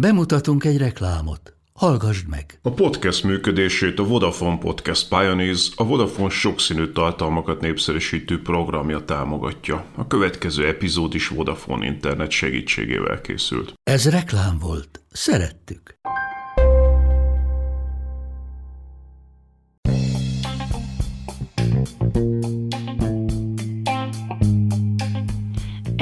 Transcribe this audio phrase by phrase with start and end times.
[0.00, 1.56] Bemutatunk egy reklámot.
[1.72, 2.58] Hallgassd meg!
[2.62, 9.84] A podcast működését a Vodafone Podcast Pioneers, a Vodafone sokszínű tartalmakat népszerűsítő programja támogatja.
[9.96, 13.74] A következő epizód is Vodafone internet segítségével készült.
[13.82, 15.00] Ez reklám volt.
[15.10, 15.98] Szerettük.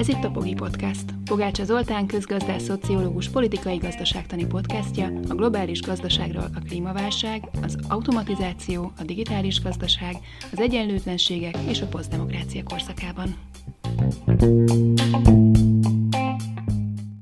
[0.06, 1.04] Ez itt a Pogi Podcast.
[1.24, 9.02] Pogácsa Zoltán közgazdás, szociológus, politikai gazdaságtani podcastja a globális gazdaságról a klímaválság, az automatizáció, a
[9.02, 10.16] digitális gazdaság,
[10.52, 13.36] az egyenlőtlenségek és a posztdemokrácia korszakában.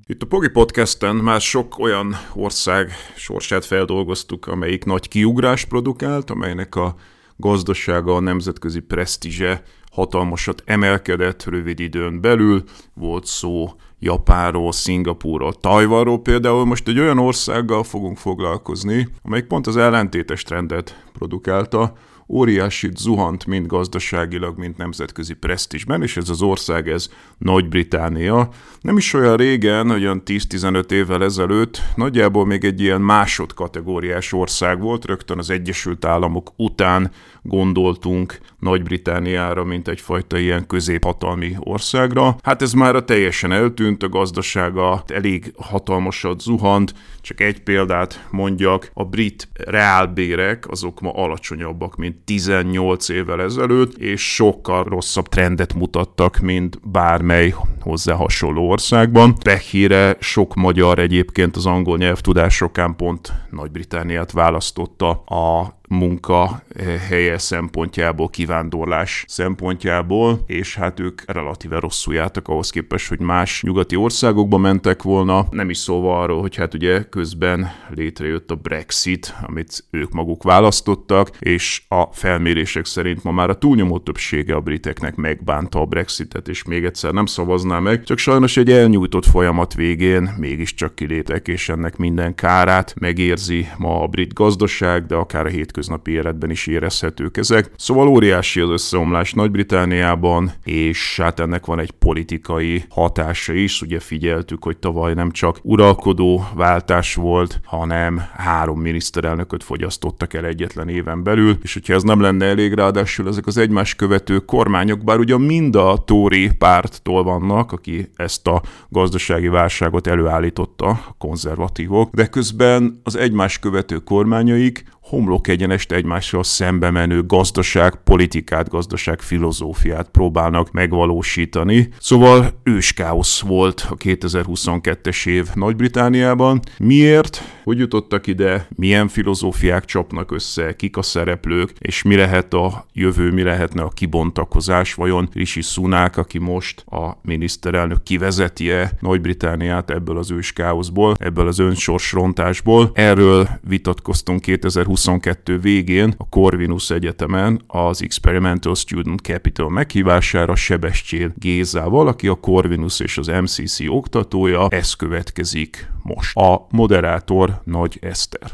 [0.06, 6.74] Itt a Pogi Podcasten már sok olyan ország sorsát feldolgoztuk, amelyik nagy kiugrást produkált, amelynek
[6.74, 6.94] a
[7.36, 9.62] gazdasága, a nemzetközi presztízse
[9.94, 12.62] hatalmasat emelkedett rövid időn belül.
[12.94, 16.64] Volt szó Japánról, Szingapúrról, Tajvanról például.
[16.64, 21.92] Most egy olyan országgal fogunk foglalkozni, amelyik pont az ellentétes trendet produkálta,
[22.28, 27.08] óriási zuhant mind gazdaságilag, mind nemzetközi presztízsben, és ez az ország, ez
[27.38, 28.48] Nagy-Británia.
[28.80, 35.04] Nem is olyan régen, olyan 10-15 évvel ezelőtt, nagyjából még egy ilyen másodkategóriás ország volt,
[35.04, 37.10] rögtön az Egyesült Államok után
[37.42, 42.36] gondoltunk Nagy-Britániára, mint egyfajta ilyen középhatalmi országra.
[42.42, 48.90] Hát ez már a teljesen eltűnt, a gazdasága elég hatalmasat zuhant, csak egy példát mondjak,
[48.94, 56.38] a brit reálbérek azok ma alacsonyabbak, mint 18 évvel ezelőtt, és sokkal rosszabb trendet mutattak,
[56.38, 59.34] mint bármely hozzá hasonló országban.
[59.34, 66.62] Pehire sok magyar egyébként az angol nyelvtudásokán pont Nagy-Britániát választotta a munka
[67.08, 73.96] helye szempontjából, kivándorlás szempontjából, és hát ők relatíve rosszul jártak ahhoz képest, hogy más nyugati
[73.96, 75.46] országokba mentek volna.
[75.50, 81.30] Nem is szólva arról, hogy hát ugye közben létrejött a Brexit, amit ők maguk választottak,
[81.38, 86.64] és a felmérések szerint ma már a túlnyomó többsége a briteknek megbánta a Brexitet, és
[86.64, 91.96] még egyszer nem szavazná meg, csak sajnos egy elnyújtott folyamat végén mégiscsak kiléptek, és ennek
[91.96, 97.36] minden kárát megérzi ma a brit gazdaság, de akár a hétköznapi hétköznapi életben is érezhetők
[97.36, 97.70] ezek.
[97.76, 103.82] Szóval óriási az összeomlás Nagy-Britániában, és hát ennek van egy politikai hatása is.
[103.82, 110.88] Ugye figyeltük, hogy tavaly nem csak uralkodó váltás volt, hanem három miniszterelnököt fogyasztottak el egyetlen
[110.88, 115.18] éven belül, és hogyha ez nem lenne elég, ráadásul ezek az egymás követő kormányok, bár
[115.18, 122.26] ugyan mind a Tory párttól vannak, aki ezt a gazdasági válságot előállította, a konzervatívok, de
[122.26, 130.70] közben az egymás követő kormányaik homlok egyenest egymással szembe menő gazdaság, politikát, gazdaság filozófiát próbálnak
[130.70, 131.88] megvalósítani.
[131.98, 136.60] Szóval őskáosz volt a 2022-es év Nagy-Britániában.
[136.78, 137.42] Miért?
[137.64, 138.66] Hogy jutottak ide?
[138.76, 140.76] Milyen filozófiák csapnak össze?
[140.76, 141.72] Kik a szereplők?
[141.78, 144.94] És mi lehet a jövő, mi lehetne a kibontakozás?
[144.94, 152.90] Vajon Rishi Sunak, aki most a miniszterelnök kivezeti-e Nagy-Britániát ebből az őskáoszból, ebből az önsorsrontásból?
[152.94, 162.08] Erről vitatkoztunk 2020 2022 végén a Corvinus Egyetemen az Experimental Student Capital meghívására Sebestyén Gézával,
[162.08, 164.68] aki a Corvinus és az MCC oktatója.
[164.68, 166.36] Ez következik most.
[166.36, 168.50] A moderátor Nagy Eszter.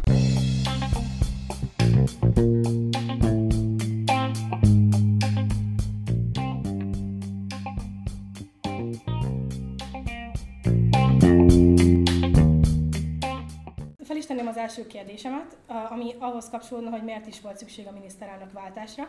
[14.46, 19.08] Az első kérdésemet, ami ahhoz kapcsolódna, hogy miért is volt szükség a miniszterelnök váltásra.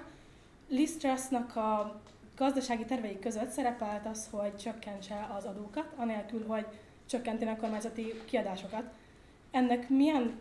[0.68, 2.02] Liz Trussnak a
[2.36, 6.66] gazdasági terveik között szerepelt az, hogy csökkentse az adókat, anélkül, hogy
[7.06, 8.84] csökkentenek kormányzati kiadásokat.
[9.52, 10.40] Ennek milyen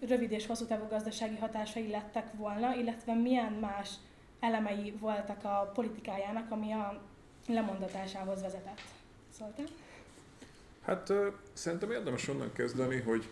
[0.00, 3.90] rövid és hosszú távú gazdasági hatásai lettek volna, illetve milyen más
[4.40, 7.02] elemei voltak a politikájának, ami a
[7.48, 8.80] lemondatásához vezetett?
[9.38, 9.66] Szóltál?
[10.84, 11.12] Hát
[11.52, 13.28] szerintem érdemes onnan kezdeni, hogy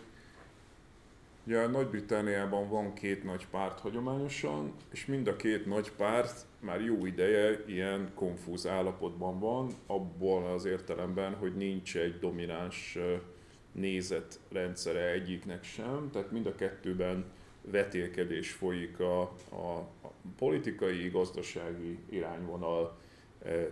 [1.47, 7.05] Ugye Nagy-Britániában van két nagy párt hagyományosan, és mind a két nagy párt már jó
[7.05, 12.97] ideje ilyen konfúz állapotban van, abból az értelemben, hogy nincs egy domináns
[13.71, 17.25] nézetrendszere egyiknek sem, tehát mind a kettőben
[17.61, 22.97] vetélkedés folyik a, a, a politikai, gazdasági irányvonal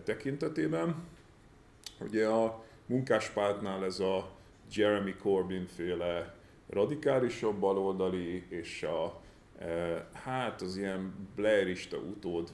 [0.04, 0.96] tekintetében.
[2.00, 4.30] Ugye a munkáspártnál ez a
[4.76, 6.35] Jeremy Corbyn féle
[6.70, 9.22] radikálisabb baloldali, és a,
[9.60, 12.52] e, hát az ilyen blairista utód,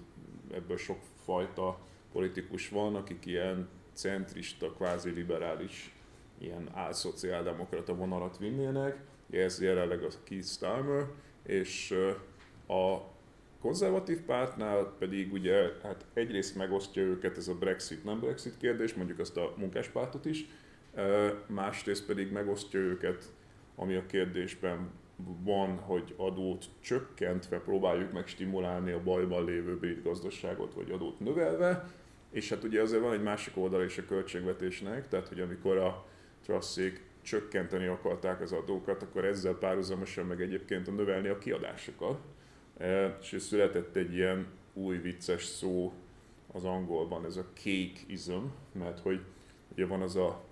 [0.52, 1.80] ebből sok fajta
[2.12, 5.96] politikus van, akik ilyen centrista, kvázi liberális
[6.38, 9.00] ilyen álszociáldemokrata vonalat vinnének,
[9.30, 11.06] ez jelenleg a Keith Starmer,
[11.44, 11.92] és
[12.68, 12.98] a
[13.62, 19.19] konzervatív pártnál pedig ugye hát egyrészt megosztja őket ez a Brexit, nem Brexit kérdés, mondjuk
[19.19, 20.46] azt a munkáspártot is,
[21.48, 23.31] másrészt pedig megosztja őket,
[23.81, 24.89] ami a kérdésben
[25.44, 31.89] van, hogy adót csökkentve próbáljuk meg stimulálni a bajban lévő brit gazdaságot, vagy adót növelve,
[32.31, 36.06] és hát ugye azért van egy másik oldal is a költségvetésnek, tehát hogy amikor a
[36.44, 42.19] trasszék csökkenteni akarták az adókat, akkor ezzel párhuzamosan meg egyébként a növelni a kiadásokat.
[42.77, 45.94] E, és született egy ilyen új vicces szó
[46.51, 49.22] az angolban, ez a cakeism, mert hogy
[49.72, 50.44] ugye van az a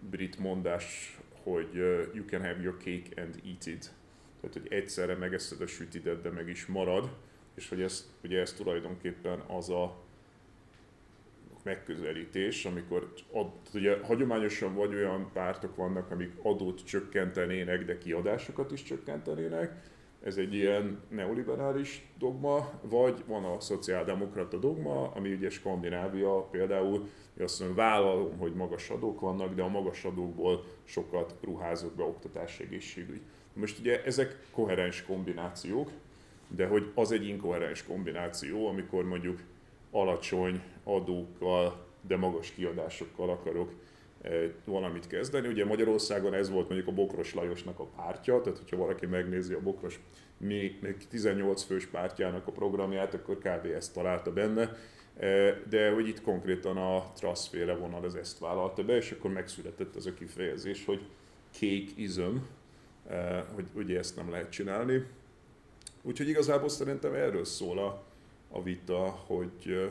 [0.00, 1.18] brit mondás,
[1.52, 1.74] hogy
[2.14, 3.90] you can have your cake and eat it.
[4.40, 7.10] Tehát, hogy egyszerre megeszed a sütidet, de meg is marad,
[7.54, 9.96] és hogy ez, ugye ez tulajdonképpen az a
[11.62, 18.82] megközelítés, amikor ad, ugye hagyományosan vagy olyan pártok vannak, amik adót csökkentenének, de kiadásokat is
[18.82, 19.82] csökkentenének,
[20.22, 27.08] ez egy ilyen neoliberális dogma, vagy van a szociáldemokrata dogma, ami ugye Skandinávia például,
[27.42, 32.60] azt mondja, vállalom, hogy magas adók vannak, de a magas adókból sokat ruházok be oktatás,
[32.60, 33.20] egészségügy.
[33.52, 35.90] Most ugye ezek koherens kombinációk,
[36.48, 39.40] de hogy az egy inkoherens kombináció, amikor mondjuk
[39.90, 43.72] alacsony adókkal, de magas kiadásokkal akarok
[44.20, 45.48] eh, valamit kezdeni.
[45.48, 49.60] Ugye Magyarországon ez volt mondjuk a Bokros Lajosnak a pártja, tehát hogyha valaki megnézi a
[49.60, 50.00] Bokros
[50.38, 50.78] még
[51.08, 53.66] 18 fős pártjának a programját, akkor kb.
[53.66, 54.76] ezt találta benne,
[55.68, 60.06] de hogy itt konkrétan a traszféle vonal az ezt vállalta be, és akkor megszületett ez
[60.06, 61.00] a kifejezés, hogy
[61.50, 62.46] kék izom,
[63.54, 65.06] hogy ugye ezt nem lehet csinálni.
[66.02, 68.04] Úgyhogy igazából szerintem erről szól a,
[68.50, 69.90] a vita, hogy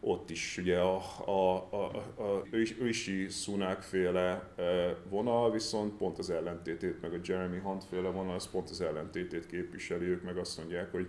[0.00, 2.42] ott is ugye a, a, a, a
[2.80, 4.54] Rishi Sunak féle
[5.08, 9.46] vonal, viszont pont az ellentétét, meg a Jeremy Hunt féle vonal, az pont az ellentétét
[9.46, 11.08] képviseli, ők meg azt mondják, hogy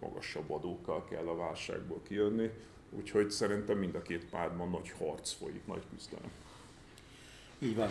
[0.00, 2.50] magasabb adókkal kell a válságból kijönni,
[2.90, 6.30] úgyhogy szerintem mind a két pártban nagy harc folyik, nagy küzdelem.
[7.58, 7.90] Így van.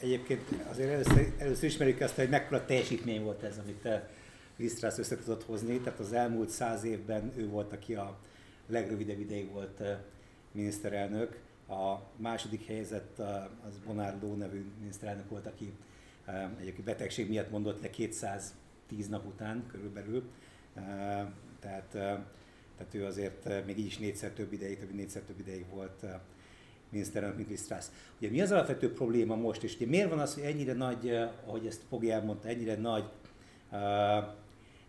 [0.00, 3.88] Egyébként azért először, először ismerjük azt, hogy mekkora teljesítmény volt ez, amit
[4.56, 8.18] Lisztrász össze tudott hozni, tehát az elmúlt száz évben ő volt, aki a
[8.66, 9.82] legrövidebb ideig volt
[10.52, 11.40] miniszterelnök.
[11.68, 13.18] A második helyzet
[13.68, 15.72] az Bonardo nevű miniszterelnök volt, aki
[16.60, 20.22] egyébként betegség miatt mondott le 210 nap után körülbelül.
[21.60, 21.88] Tehát,
[22.76, 26.04] tehát ő azért még így is négyszer több ideig, több négyszer több ideig volt
[26.90, 27.92] miniszterelnök, mint Lisztrász.
[28.18, 31.10] Ugye mi az alapvető probléma most, és ugye miért van az, hogy ennyire nagy,
[31.46, 33.04] ahogy ezt Pogi elmondta, ennyire nagy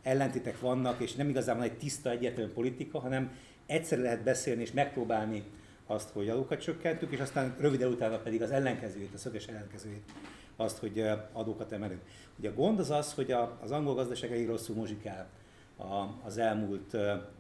[0.01, 3.31] ellentétek vannak, és nem igazán van egy tiszta, egyértelmű politika, hanem
[3.65, 5.43] egyszer lehet beszélni és megpróbálni
[5.85, 10.11] azt, hogy adókat csökkentünk, és aztán röviden utána pedig az ellenkezőjét, a szöges ellenkezőjét,
[10.55, 12.01] azt, hogy adókat emelünk.
[12.39, 13.31] Ugye a gond az az, hogy
[13.61, 15.29] az angol gazdaság elég rosszul muzsikál
[16.23, 16.97] az elmúlt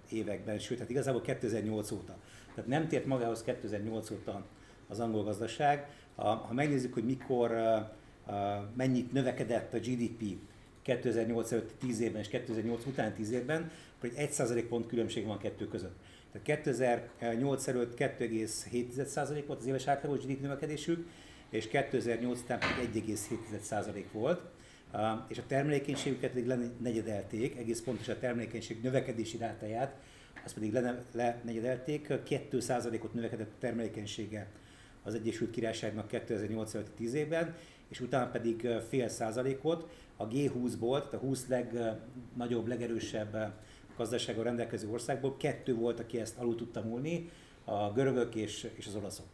[0.09, 2.17] években, sőt, hát igazából 2008 óta.
[2.55, 4.45] Tehát nem tért magához 2008 óta
[4.87, 5.87] az angol gazdaság.
[6.15, 7.51] Ha megnézzük, hogy mikor,
[8.75, 10.37] mennyit növekedett a GDP
[10.81, 15.35] 2008 előtt 10 évben és 2008 után 10 évben, akkor egy 1 pont különbség van
[15.35, 15.95] a kettő között.
[16.31, 21.07] Tehát 2008 előtt 2,7% volt az éves átlagos GDP növekedésük,
[21.49, 24.41] és 2008 után pedig 1,7% volt.
[25.27, 29.95] És a termelékenységüket pedig lenegyedelték, egész pontosan a termelékenység növekedési rátáját,
[30.43, 30.73] azt pedig
[31.11, 34.47] lenegyedelték, 2%-ot növekedett a termelékenysége
[35.03, 37.55] az Egyesült Királyságnak 2008 előtt 10 évben,
[37.87, 43.53] és utána pedig fél százalékot a G20-ból, tehát a 20 legnagyobb, legerősebb
[43.97, 47.29] gazdasággal rendelkező országból kettő volt, aki ezt alul tudta múlni,
[47.63, 49.25] a görögök és, és az olaszok.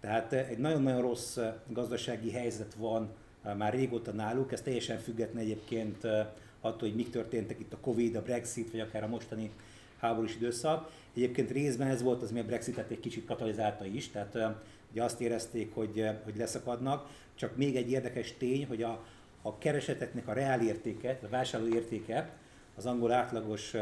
[0.00, 3.14] Tehát egy nagyon-nagyon rossz gazdasági helyzet van
[3.56, 6.04] már régóta náluk, ez teljesen független egyébként
[6.60, 9.50] attól, hogy mik történtek itt a Covid, a Brexit, vagy akár a mostani
[9.98, 10.90] háborús időszak.
[11.14, 14.38] Egyébként részben ez volt az, ami a Brexitet egy kicsit katalizálta is, tehát
[14.90, 17.08] ugye azt érezték, hogy, hogy leszakadnak.
[17.34, 19.04] Csak még egy érdekes tény, hogy a,
[19.42, 20.60] a kereseteknek a reál
[21.02, 22.30] a vásárló értéke,
[22.76, 23.74] az angol átlagos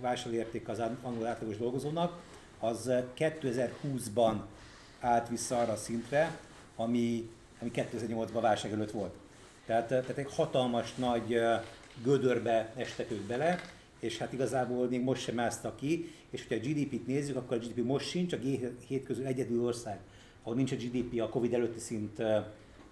[0.00, 2.22] vásárlóérték az angol átlagos dolgozónak,
[2.58, 4.34] az 2020-ban
[5.00, 6.38] állt vissza arra a szintre,
[6.76, 9.14] ami, ami 2008-ban válság előtt volt.
[9.66, 11.40] Tehát, tehát egy hatalmas nagy
[12.02, 13.60] gödörbe estek ők bele,
[14.00, 17.60] és hát igazából még most sem másztak ki, és hogyha a GDP-t nézzük, akkor a
[17.60, 19.98] GDP most sincs, a G7 közül egyedül ország,
[20.42, 22.22] ahol nincs a GDP a Covid előtti szint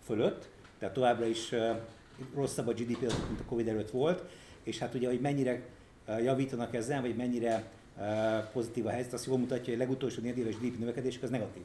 [0.04, 1.54] fölött, tehát továbbra is
[2.34, 4.24] rosszabb a GDP, mint a Covid előtt volt,
[4.62, 5.62] és hát ugye, hogy mennyire
[6.22, 7.70] javítanak ezzel, vagy mennyire
[8.52, 11.62] pozitív a helyzet, azt jól mutatja, hogy a legutolsó négy éves GDP növekedésük az negatív.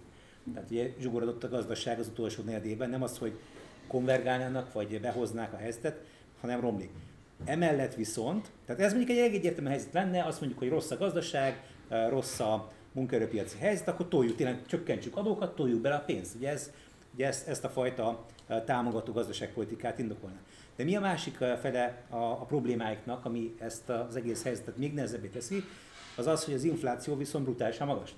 [0.54, 3.40] Tehát ugye zsugorodott a gazdaság az utolsó negyedében, nem az, hogy
[3.88, 6.06] konvergálnának, vagy behoznák a helyzetet,
[6.42, 6.90] hanem romlik.
[7.46, 11.64] Emellett viszont, tehát ez mondjuk egy egyértelmű helyzet lenne, azt mondjuk, hogy rossz a gazdaság,
[12.10, 16.36] rossz a munkaerőpiaci helyzet, akkor toljuk, tényleg csökkentsük adókat, toljuk bele a pénzt.
[16.36, 16.72] Ugye, ez,
[17.14, 18.26] ugye ezt, ezt a fajta
[18.66, 20.38] támogató gazdaságpolitikát indokolna.
[20.76, 25.28] De mi a másik fele a, a problémáiknak, ami ezt az egész helyzetet még nehezebbé
[25.28, 25.64] teszi,
[26.16, 28.14] az az, hogy az infláció viszont brutálisan magas.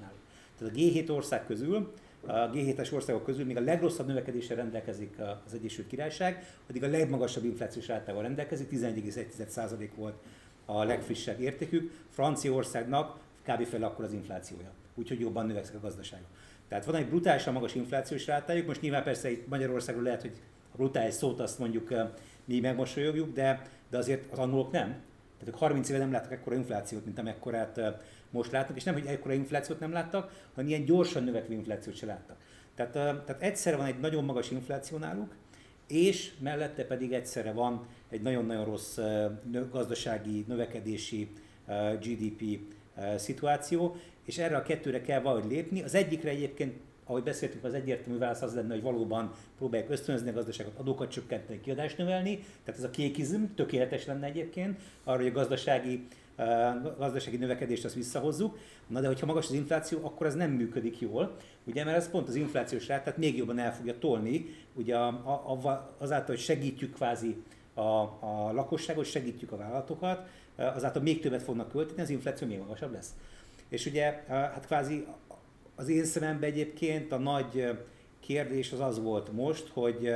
[0.58, 1.94] Tehát a G7 ország közül,
[2.26, 5.16] a G7-es országok közül még a legrosszabb növekedéssel rendelkezik
[5.46, 10.16] az Egyesült Királyság, addig a legmagasabb inflációs rátával rendelkezik, 11,1% volt
[10.66, 11.92] a legfrissebb értékük.
[12.10, 13.66] Franciaországnak kb.
[13.66, 16.22] fel akkor az inflációja, úgyhogy jobban növekszik a gazdaság.
[16.68, 20.76] Tehát van egy brutálisan magas inflációs rátájuk, most nyilván persze itt Magyarországról lehet, hogy a
[20.76, 21.94] brutális szót azt mondjuk
[22.46, 24.88] mi megmosolyogjuk, de, de azért az angolok nem.
[25.40, 27.80] Tehát ők 30 éve nem láttak ekkora inflációt, mint amekkorát
[28.34, 32.06] most látnak, és nem, hogy ekkora inflációt nem láttak, hanem ilyen gyorsan növekvő inflációt se
[32.06, 32.38] láttak.
[32.76, 35.36] Tehát, tehát egyszerre van egy nagyon magas infláció náluk,
[35.88, 39.00] és mellette pedig egyszerre van egy nagyon-nagyon rossz
[39.72, 41.30] gazdasági, növekedési
[42.00, 42.60] GDP
[43.18, 45.84] szituáció, és erre a kettőre kell valahogy lépni.
[45.84, 50.34] Az egyikre egyébként ahogy beszéltünk, az egyértelmű válasz az lenne, hogy valóban próbálják ösztönözni a
[50.34, 52.36] gazdaságot, adókat csökkenteni, kiadást növelni.
[52.64, 56.08] Tehát ez a kékizm tökéletes lenne egyébként, arra, hogy a gazdasági,
[56.98, 58.58] gazdasági növekedést azt visszahozzuk.
[58.88, 62.28] Na de hogyha magas az infláció, akkor ez nem működik jól, ugye, mert ez pont
[62.28, 64.98] az inflációs rát, tehát még jobban el fogja tolni, ugye
[65.98, 72.02] azáltal, hogy segítjük kvázi a, a lakosságot, segítjük a vállalatokat, azáltal még többet fognak költeni,
[72.02, 73.16] az infláció még magasabb lesz.
[73.70, 75.06] És ugye hát kvázi
[75.76, 77.78] az én szememben egyébként a nagy
[78.20, 80.16] kérdés az az volt most, hogy,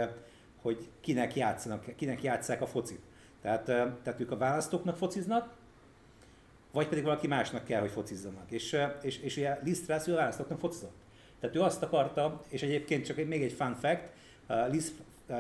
[0.62, 3.02] hogy kinek, játszanak, kinek játszák a focit.
[3.42, 3.64] Tehát,
[4.04, 5.56] tehát ők a választóknak fociznak,
[6.78, 8.52] vagy pedig valaki másnak kell, hogy focizzanak.
[8.52, 10.96] És, és, és ugye Liz Truss, ő a választóknak focizott.
[11.40, 14.10] Tehát ő azt akarta, és egyébként csak még egy fun fact,
[14.72, 14.94] Liz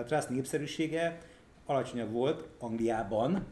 [0.06, 1.18] Truss népszerűsége
[1.66, 3.46] alacsonyabb volt Angliában,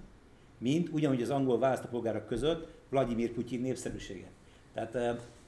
[0.57, 4.27] mint ugyanúgy az angol választópolgárok között Vladimir Putyin népszerűsége.
[4.73, 4.91] Tehát,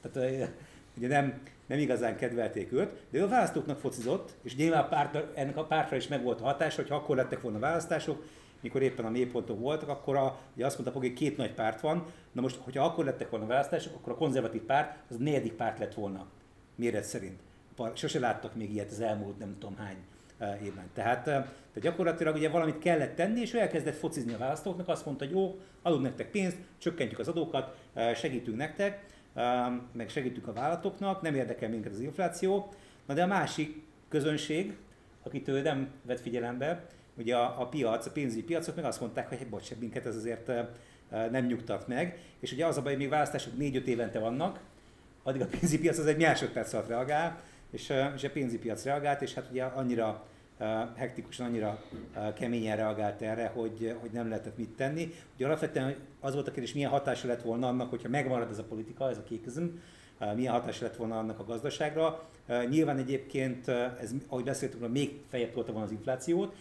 [0.02, 0.50] tehát
[0.96, 5.56] ugye nem, nem igazán kedvelték őt, de ő a választóknak focizott, és nyilván párt, ennek
[5.56, 8.24] a pártra is megvolt a hatás, hogy ha akkor lettek volna választások,
[8.60, 12.06] mikor éppen a mélypontok voltak, akkor a, ugye azt mondta, hogy két nagy párt van,
[12.32, 15.94] na most, hogyha akkor lettek volna választások, akkor a konzervatív párt az negyedik párt lett
[15.94, 16.26] volna,
[16.74, 17.40] méret szerint.
[17.94, 19.96] Sose láttak még ilyet az elmúlt nem tudom hány
[20.62, 20.90] évben.
[20.94, 21.48] Tehát, tehát
[21.80, 25.58] gyakorlatilag ugye valamit kellett tenni, és ő elkezdett focizni a választóknak, azt mondta, hogy jó,
[25.82, 27.76] adunk nektek pénzt, csökkentjük az adókat,
[28.14, 29.06] segítünk nektek,
[29.92, 32.72] meg segítünk a vállalatoknak, nem érdekel minket az infláció.
[33.06, 34.76] Na de a másik közönség,
[35.22, 36.86] akit ő nem vett figyelembe,
[37.18, 40.50] ugye a, a piac, a pénzügyi piacok meg azt mondták, hogy bocs, minket ez azért
[41.30, 42.18] nem nyugtat meg.
[42.40, 44.60] És ugye az a baj, hogy még választások 4-5 évente vannak,
[45.22, 49.22] addig a pénzügyi piac az egy másodperc alatt reagál, és, és a pénzügyi piac reagált,
[49.22, 50.26] és hát ugye annyira
[50.96, 51.82] hektikusan, annyira
[52.34, 55.12] keményen reagált erre, hogy, hogy nem lehetett mit tenni.
[55.34, 58.64] Ugye alapvetően az volt a kérdés, milyen hatása lett volna annak, hogyha megmarad ez a
[58.64, 59.64] politika, ez a kékizm,
[60.34, 62.28] milyen hatása lett volna annak a gazdaságra.
[62.68, 66.54] Nyilván egyébként, ez, ahogy beszéltünk, még feljebb tolta volna az inflációt,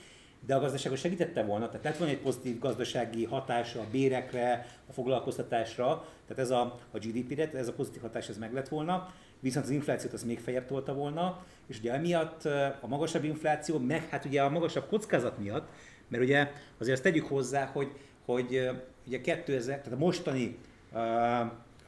[0.48, 4.94] de a gazdaságot segítette volna, tehát lett volna egy pozitív gazdasági hatása a bérekre, a
[4.94, 9.14] foglalkoztatásra, tehát ez a, a GDP-re, ez a pozitív hatás ez meg lett volna.
[9.40, 12.46] Viszont az inflációt az még feljebb tolta volna, és ugye emiatt
[12.82, 15.70] a magasabb infláció, meg hát ugye a magasabb kockázat miatt,
[16.08, 17.92] mert ugye azért azt tegyük hozzá, hogy,
[18.26, 18.70] hogy
[19.08, 20.58] ugye 2000, tehát a mostani
[20.92, 20.98] a,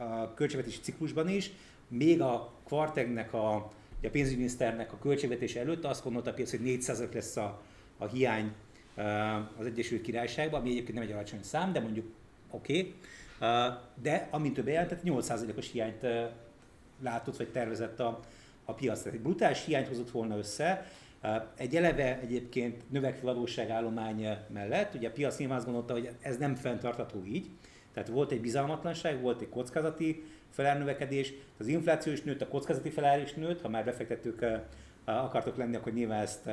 [0.04, 1.52] a költségvetési ciklusban is,
[1.88, 3.56] még a Quartegnek, a,
[4.04, 7.62] a pénzügyminiszternek a költségvetés előtt azt gondolta a piac, hogy 400 lesz a,
[8.00, 8.52] a hiány
[9.58, 12.06] az Egyesült Királyságban, ami egyébként nem egy alacsony szám, de mondjuk
[12.50, 12.80] oké.
[12.80, 12.94] Okay.
[14.02, 16.06] De amint ő bejelentett, 8%-os hiányt
[17.02, 18.20] látott vagy tervezett a,
[18.66, 18.98] a piac.
[19.02, 20.86] Tehát egy brutális hiányt hozott volna össze,
[21.56, 26.56] egy eleve egyébként növekvő adósságállomány mellett, ugye a piac nyilván azt gondolta, hogy ez nem
[26.56, 27.50] fenntartható így,
[27.94, 33.22] tehát volt egy bizalmatlanság, volt egy kockázati felárnövekedés, az infláció is nőtt, a kockázati felár
[33.22, 34.46] is nőtt, ha már befektetők
[35.06, 36.50] akartok lenni, akkor nyilván ezt,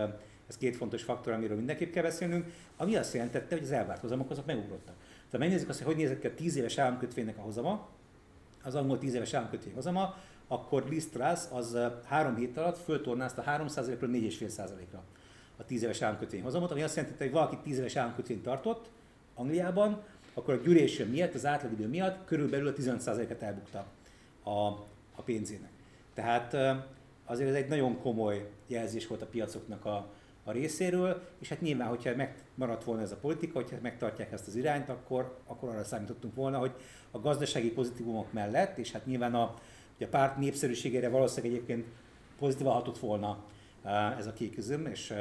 [0.49, 4.31] ez két fontos faktor, amiről mindenképp kell beszélnünk, ami azt jelentette, hogy az elvárt hozamok
[4.31, 4.95] azok megugrottak.
[5.31, 7.89] Tehát megnézzük azt, hogy hogy nézett ki a 10 éves államkötvénynek a hozama,
[8.63, 10.15] az angol 10 éves államkötvény hozama,
[10.49, 11.09] akkor Liz
[11.53, 15.03] az három hét alatt föltornázta 3%-ról 4,5%-ra
[15.57, 18.91] a 10 éves államkötvény hozamot, ami azt jelenti, hogy valaki 10 éves államkötvényt tartott
[19.35, 20.03] Angliában,
[20.35, 23.87] akkor a duration miatt, az átlagidő miatt körülbelül a 15%-et elbukta
[24.43, 24.51] a,
[25.15, 25.71] a pénzének.
[26.15, 26.57] Tehát
[27.25, 30.11] azért ez egy nagyon komoly jelzés volt a piacoknak a,
[30.49, 34.57] a részéről, és hát nyilván, hogyha megmaradt volna ez a politika, hogyha megtartják ezt az
[34.57, 36.73] irányt, akkor, akkor arra számítottunk volna, hogy
[37.11, 39.55] a gazdasági pozitívumok mellett, és hát nyilván a,
[40.01, 41.87] a párt népszerűségére valószínűleg egyébként
[42.39, 43.45] pozitívan hatott volna
[44.19, 45.15] ez a kék üzüm, és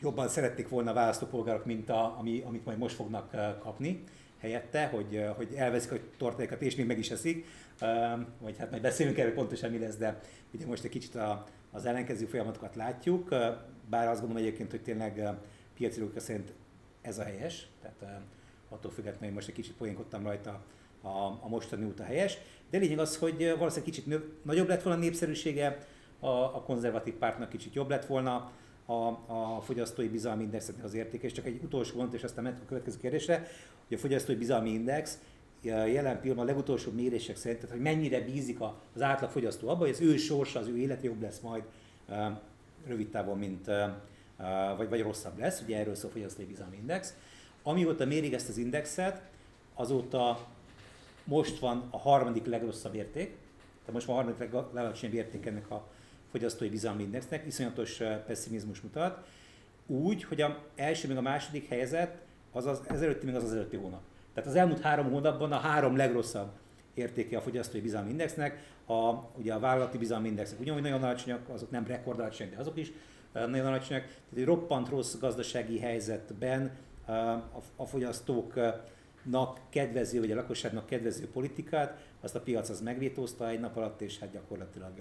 [0.00, 4.04] jobban szerették volna a választópolgárok, mint a, ami, amit majd most fognak kapni
[4.38, 7.46] helyette, hogy, hogy elveszik a tortáikat és még meg is eszik,
[8.40, 10.20] vagy hát majd beszélünk erről pontosan mi lesz, de
[10.54, 13.34] ugye most egy kicsit a, az ellenkező folyamatokat látjuk,
[13.90, 15.38] bár azt gondolom egyébként, hogy tényleg
[15.74, 16.52] piaci logika szerint
[17.00, 18.22] ez a helyes, tehát
[18.68, 20.64] attól függetlenül most egy kicsit poénkodtam rajta,
[21.02, 21.08] a,
[21.40, 22.38] a mostani út a helyes,
[22.70, 25.86] de lényeg az, hogy valószínűleg kicsit nő, nagyobb lett volna a népszerűsége,
[26.20, 28.50] a, a konzervatív pártnak kicsit jobb lett volna,
[28.86, 28.92] a,
[29.26, 32.68] a fogyasztói bizalmi indexeknek az értéke, és csak egy utolsó gond, és aztán mentünk a
[32.68, 33.46] következő kérdésre,
[33.88, 35.18] hogy a fogyasztói bizalmi index
[35.62, 38.58] jelen pillanatban a legutolsó mérések szerint, tehát hogy mennyire bízik
[38.94, 41.62] az átlag fogyasztó abban, hogy az ő sorsa, az ő élet jobb lesz majd
[42.88, 43.70] rövid távon, mint,
[44.76, 47.14] vagy, vagy rosszabb lesz, ugye erről szól a fogyasztói bizalmi index.
[47.62, 49.22] Amióta mérik ezt az indexet,
[49.74, 50.46] azóta
[51.24, 53.26] most van a harmadik legrosszabb érték,
[53.80, 55.88] tehát most van a harmadik legalacsonyabb érték ennek a
[56.30, 59.26] fogyasztói bizalmi indexnek, iszonyatos pessimizmus mutat,
[59.86, 62.16] úgy, hogy a első, még a második helyzet,
[62.52, 64.00] az az ezelőtti, még az az előtti hónap.
[64.34, 66.50] Tehát az elmúlt három hónapban a három legrosszabb
[66.94, 71.70] értéke a fogyasztói bizalmi indexnek, a, ugye a vállalati bizalmi indexek ugyanúgy nagyon alacsonyak, azok
[71.70, 72.92] nem rekord alacsonyak, de azok is
[73.32, 74.04] nagyon alacsonyak.
[74.04, 76.76] Tehát egy roppant rossz gazdasági helyzetben
[77.76, 83.76] a fogyasztóknak kedvező, vagy a lakosságnak kedvező politikát, azt a piac az megvétózta egy nap
[83.76, 84.92] alatt, és hát gyakorlatilag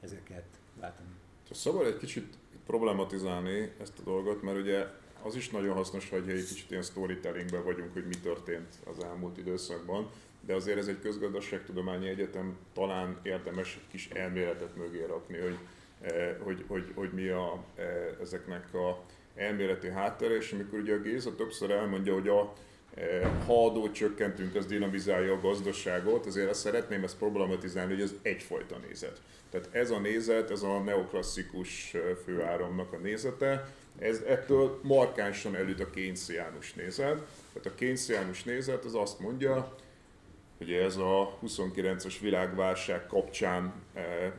[0.00, 0.44] ezeket
[0.80, 1.08] váltani.
[1.50, 2.34] Szabad egy kicsit
[2.66, 4.86] problematizálni ezt a dolgot, mert ugye
[5.22, 9.38] az is nagyon hasznos, hogy egy kicsit ilyen storytellingben vagyunk, hogy mi történt az elmúlt
[9.38, 10.10] időszakban,
[10.46, 15.56] de azért ez egy közgazdaságtudományi egyetem, talán érdemes egy kis elméletet mögé rakni, hogy,
[16.00, 17.86] eh, hogy, hogy, hogy mi a, eh,
[18.20, 19.02] ezeknek a
[19.34, 22.52] elméleti háttere, és amikor ugye a Géza többször elmondja, hogy a,
[22.94, 28.14] eh, ha adót csökkentünk, az dinamizálja a gazdaságot, azért azt szeretném ezt problematizálni, hogy ez
[28.22, 29.20] egyfajta nézet.
[29.50, 35.90] Tehát ez a nézet, ez a neoklasszikus főáramnak a nézete, ez ettől markánsan előtt a
[35.90, 37.22] kénciánus nézet.
[37.52, 39.76] Tehát a kénciánus nézet az azt mondja,
[40.58, 44.32] hogy ez a 29-es világválság kapcsán e,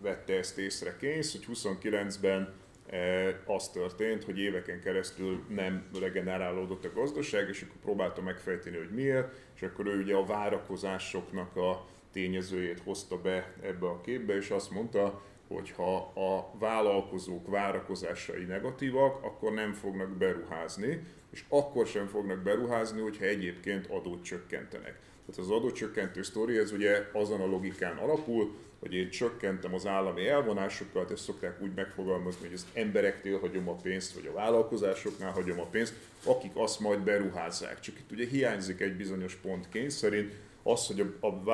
[0.00, 2.54] vette ezt észre Keynes, hogy 29-ben
[2.90, 2.98] e,
[3.46, 9.36] az történt, hogy éveken keresztül nem regenerálódott a gazdaság, és akkor próbálta megfejteni, hogy miért,
[9.54, 14.70] és akkor ő ugye a várakozásoknak a tényezőjét hozta be ebbe a képbe, és azt
[14.70, 23.00] mondta, hogyha a vállalkozók várakozásai negatívak, akkor nem fognak beruházni, és akkor sem fognak beruházni,
[23.00, 25.00] hogyha egyébként adót csökkentenek.
[25.30, 30.26] Tehát az adócsökkentő sztori, ez ugye azon a logikán alapul, hogy én csökkentem az állami
[30.26, 35.60] elvonásokat, ezt szokták úgy megfogalmazni, hogy az emberektől hagyom a pénzt, vagy a vállalkozásoknál hagyom
[35.60, 37.80] a pénzt, akik azt majd beruházzák.
[37.80, 41.44] Csak itt ugye hiányzik egy bizonyos pont szerint, az, hogy a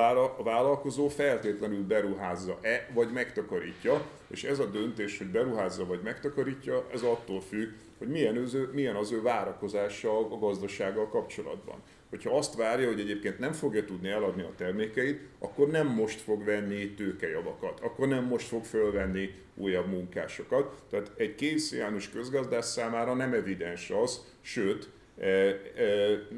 [0.43, 7.41] vállalkozó feltétlenül beruházza-e, vagy megtakarítja, és ez a döntés, hogy beruházza vagy megtakarítja, ez attól
[7.41, 11.81] függ, hogy milyen, ő, milyen az ő várakozása a gazdasággal kapcsolatban.
[12.15, 16.43] Hogyha azt várja, hogy egyébként nem fogja tudni eladni a termékeit, akkor nem most fog
[16.43, 20.83] venni tőkejavakat, akkor nem most fog fölvenni újabb munkásokat.
[20.89, 24.89] Tehát egy készjános közgazdász számára nem evidens az, sőt,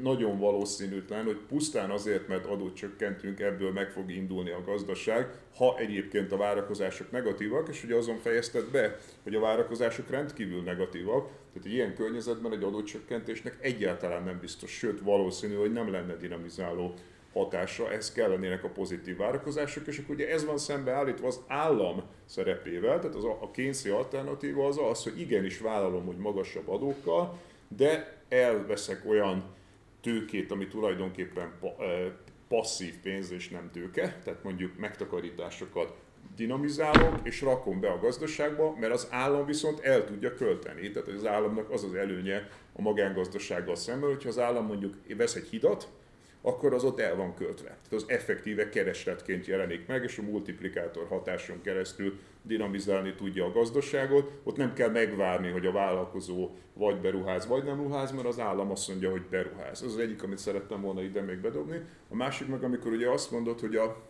[0.02, 5.78] nagyon valószínűtlen, hogy pusztán azért, mert adót csökkentünk, ebből meg fog indulni a gazdaság, ha
[5.78, 11.66] egyébként a várakozások negatívak, és ugye azon fejezted be, hogy a várakozások rendkívül negatívak, tehát
[11.66, 16.94] egy ilyen környezetben egy adócsökkentésnek egyáltalán nem biztos, sőt valószínű, hogy nem lenne dinamizáló
[17.32, 22.02] hatása, ez kellenének a pozitív várakozások, és akkor ugye ez van szembe állítva az állam
[22.24, 27.38] szerepével, tehát az a, a kényszi alternatíva az az, hogy igenis vállalom, hogy magasabb adókkal,
[27.76, 29.44] de elveszek olyan
[30.00, 31.52] tőkét, ami tulajdonképpen
[32.48, 35.94] passzív pénz és nem tőke, tehát mondjuk megtakarításokat
[36.36, 40.90] dinamizálok és rakom be a gazdaságba, mert az állam viszont el tudja költeni.
[40.90, 45.48] Tehát az államnak az az előnye a magángazdasággal szemben, hogyha az állam mondjuk vesz egy
[45.48, 45.88] hidat,
[46.42, 47.68] akkor az ott el van költve.
[47.68, 54.32] Tehát az effektíve keresletként jelenik meg, és a multiplikátor hatáson keresztül dinamizálni tudja a gazdaságot.
[54.42, 58.70] Ott nem kell megvárni, hogy a vállalkozó vagy beruház, vagy nem ruház, mert az állam
[58.70, 59.82] azt mondja, hogy beruház.
[59.82, 61.80] Ez az egyik, amit szerettem volna ide még bedobni.
[62.08, 64.02] A másik meg, amikor ugye azt mondod, hogy, a,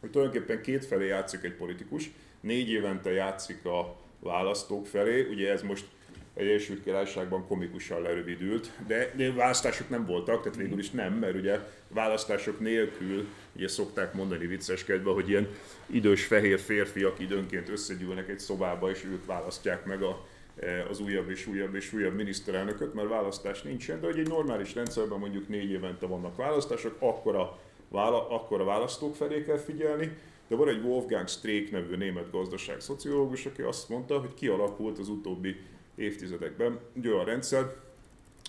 [0.00, 5.62] hogy tulajdonképpen két felé játszik egy politikus, négy évente játszik a választók felé, ugye ez
[5.62, 5.86] most
[6.34, 12.60] Egyesült Királyságban komikusan lerövidült, de, választások nem voltak, tehát végül is nem, mert ugye választások
[12.60, 15.48] nélkül ugye szokták mondani vicceskedve, hogy ilyen
[15.86, 20.26] idős fehér férfiak időnként összegyűlnek egy szobába, és ők választják meg a,
[20.60, 24.74] e, az újabb és újabb és újabb miniszterelnököt, mert választás nincsen, de hogy egy normális
[24.74, 30.16] rendszerben mondjuk négy évente vannak választások, akkor a, vála, akkor a választók felé kell figyelni,
[30.48, 35.56] de van egy Wolfgang Streeck nevű német gazdaságszociológus, aki azt mondta, hogy kialakult az utóbbi
[36.00, 36.78] évtizedekben.
[36.96, 37.74] Egy olyan rendszer,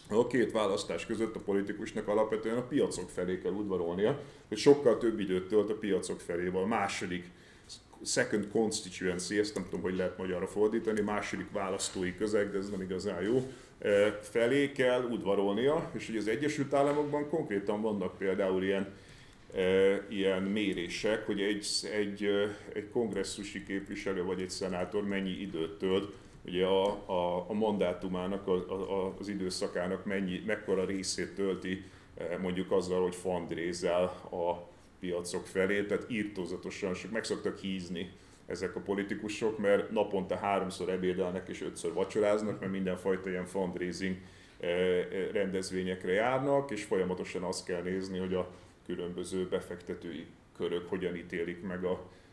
[0.10, 5.20] a két választás között a politikusnak alapvetően a piacok felé kell udvarolnia, hogy sokkal több
[5.20, 7.30] időt tölt a piacok felé, a második
[8.06, 12.82] second constituency, ezt nem tudom, hogy lehet magyarra fordítani, második választói közeg, de ez nem
[12.82, 18.94] igazán jó, e, felé kell udvarolnia, és hogy az Egyesült Államokban konkrétan vannak például ilyen,
[19.56, 19.62] e,
[20.10, 26.14] ilyen mérések, hogy egy, egy, e, egy kongresszusi képviselő vagy egy szenátor mennyi időt tölt
[26.46, 31.84] ugye a, a, a mandátumának, a, a, az időszakának mennyi, mekkora részét tölti
[32.42, 38.12] mondjuk azzal, hogy fundrézel a piacok felé, tehát írtózatosan sok meg szoktak hízni
[38.46, 44.16] ezek a politikusok, mert naponta háromszor ebédelnek és ötször vacsoráznak, mert mindenfajta ilyen fundraising
[44.60, 48.50] eh, eh, rendezvényekre járnak, és folyamatosan azt kell nézni, hogy a
[48.86, 50.26] különböző befektetői
[50.58, 51.84] körök hogyan ítélik meg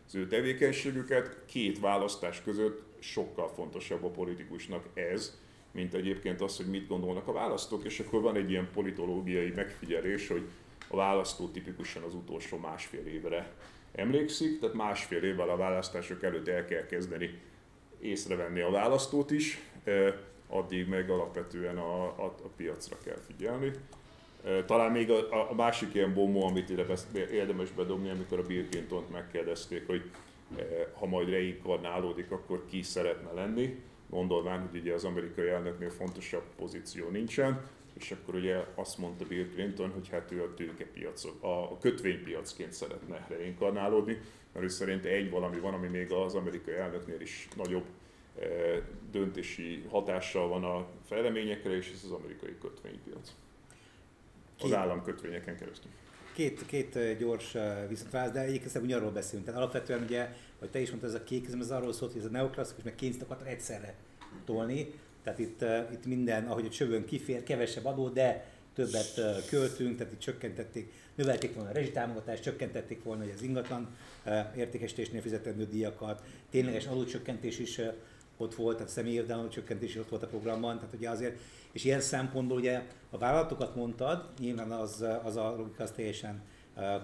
[0.09, 1.37] az ő tevékenységüket.
[1.47, 5.39] Két választás között sokkal fontosabb a politikusnak ez,
[5.73, 10.29] mint egyébként az, hogy mit gondolnak a választók, és akkor van egy ilyen politológiai megfigyelés,
[10.29, 10.49] hogy
[10.89, 13.53] a választó tipikusan az utolsó másfél évre
[13.93, 17.39] emlékszik, tehát másfél évvel a választások előtt el kell kezdeni
[18.01, 19.61] észrevenni a választót is,
[20.49, 23.73] addig meg alapvetően a, a, a piacra kell figyelni.
[24.67, 26.71] Talán még a, a másik ilyen bombó, amit
[27.33, 30.11] érdemes bedobni, amikor a Bill clinton megkérdezték, hogy
[30.99, 37.09] ha majd reinkarnálódik, akkor ki szeretne lenni, gondolván, hogy ugye az amerikai elnöknél fontosabb pozíció
[37.09, 37.61] nincsen,
[37.93, 43.27] és akkor ugye azt mondta Bill Clinton, hogy hát ő a tőkepiacok, a kötvénypiacként szeretne
[43.29, 44.19] reinkarnálódni,
[44.53, 47.85] mert ő szerint egy valami van, ami még az amerikai elnöknél is nagyobb
[49.11, 53.35] döntési hatással van a fejleményekre, és ez az amerikai kötvénypiac.
[54.61, 55.91] Az államkötvényeken keresztül.
[56.35, 57.57] Két, két gyors
[57.89, 59.45] visszatválasz, de egyébként ugyanarról beszélünk.
[59.45, 62.27] Tehát alapvetően ugye, hogy te is mondtad, ez a kék, ez arról szólt, hogy ez
[62.27, 63.95] a neoklasszikus, meg Keynes akart egyszerre
[64.45, 64.93] tolni.
[65.23, 70.19] Tehát itt, itt minden, ahogy a csövön kifér, kevesebb adó, de többet költünk, tehát itt
[70.19, 73.97] csökkentették, növelték volna a rezsitámogatást, csökkentették volna az ingatlan
[74.57, 77.81] értékesítésnél fizetendő díjakat, tényleges adócsökkentés is
[78.39, 81.39] ott volt, tehát személyi csökkentés is ott volt a programban, tehát ugye azért,
[81.73, 86.43] és ilyen szempontból ugye a vállalatokat mondtad, nyilván az, az a logika az teljesen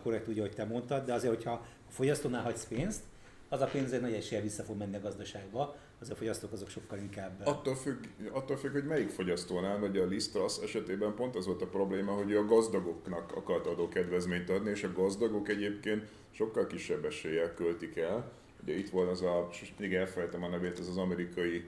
[0.02, 1.52] korrekt, ugye, hogy te mondtad, de azért, hogyha
[1.88, 3.02] a fogyasztónál hagysz pénzt,
[3.48, 6.68] az a pénz egy nagy esélye vissza fog menni a gazdaságba, az a fogyasztók azok
[6.68, 7.40] sokkal inkább...
[7.44, 11.66] Attól függ, attól függ hogy melyik fogyasztónál, vagy a Listras esetében pont az volt a
[11.66, 17.96] probléma, hogy a gazdagoknak akart adókedvezményt adni, és a gazdagok egyébként sokkal kisebb eséllyel költik
[17.96, 18.32] el.
[18.64, 19.48] Ugye itt volt az a,
[19.78, 21.64] még elfelejtem a nevét, ez az amerikai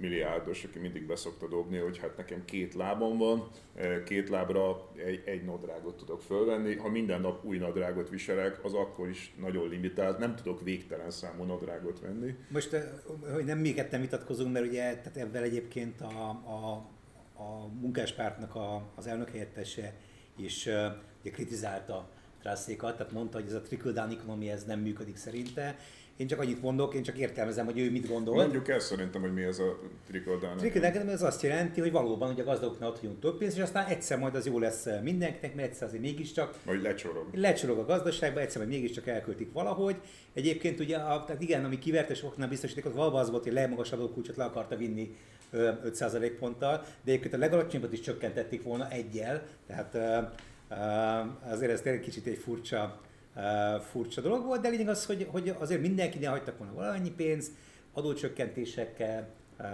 [0.00, 5.22] milliárdos, aki mindig beszokta dobni, hogy hát nekem két lábam van, eh, két lábra egy,
[5.24, 6.74] egy nadrágot tudok fölvenni.
[6.74, 11.44] Ha minden nap új nadrágot viselek, az akkor is nagyon limitált, nem tudok végtelen számú
[11.44, 12.34] nadrágot venni.
[12.48, 12.84] Most, eh,
[13.34, 16.72] hogy nem mi ketten vitatkozunk, mert ugye tehát ebben egyébként a, a,
[17.42, 19.94] a munkáspártnak a, az elnök helyettese
[20.36, 20.74] is uh,
[21.20, 22.08] ugye kritizálta
[22.40, 25.76] Trasszékat, tehát mondta, hogy ez a trickle down economy ez nem működik szerinte,
[26.16, 28.34] én csak annyit mondok, én csak értelmezem, hogy ő mit gondol.
[28.34, 29.78] Mondjuk el szerintem, hogy mi ez a.
[30.06, 33.86] Trickle down ez azt jelenti, hogy valóban hogy a gazdagoknak adjunk több pénzt, és aztán
[33.86, 37.26] egyszer majd az jó lesz mindenkinek, mert egyszer azért mégiscsak Vagy lecsorog.
[37.34, 39.96] Lecsorog a gazdaságba, egyszer majd mégiscsak elköltik valahogy.
[40.32, 44.12] Egyébként ugye, a, tehát igen, ami kivertes oknál biztosíték, az valóban az volt, hogy legmagasabb
[44.12, 45.16] kulcsot le akarta vinni
[45.52, 49.98] 5% ponttal, de egyébként a legalacsonyabbat is csökkentették volna egyel, tehát
[51.50, 53.00] azért ez tényleg kicsit egy furcsa
[53.90, 57.50] furcsa dolog volt, de lényeg az, hogy, hogy azért mindenkinél hagytak volna valamennyi pénz,
[57.92, 59.28] adócsökkentésekkel,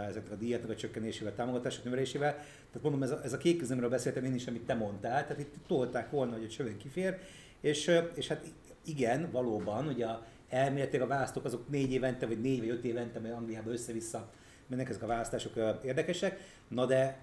[0.09, 2.33] ezeknek a díjatnak a csökkenésével, támogatások növelésével.
[2.33, 5.39] Tehát mondom, ez a, ez a kék üzemről beszéltem én is, amit te mondtál, tehát
[5.39, 7.19] itt tolták volna, hogy a csövön kifér,
[7.61, 8.45] és, és hát
[8.85, 13.19] igen, valóban, ugye a, elméletileg a választók azok négy évente, vagy négy vagy öt évente,
[13.19, 14.31] mert Angliában össze-vissza
[14.67, 15.53] mennek ezek a választások
[15.85, 17.19] érdekesek, na de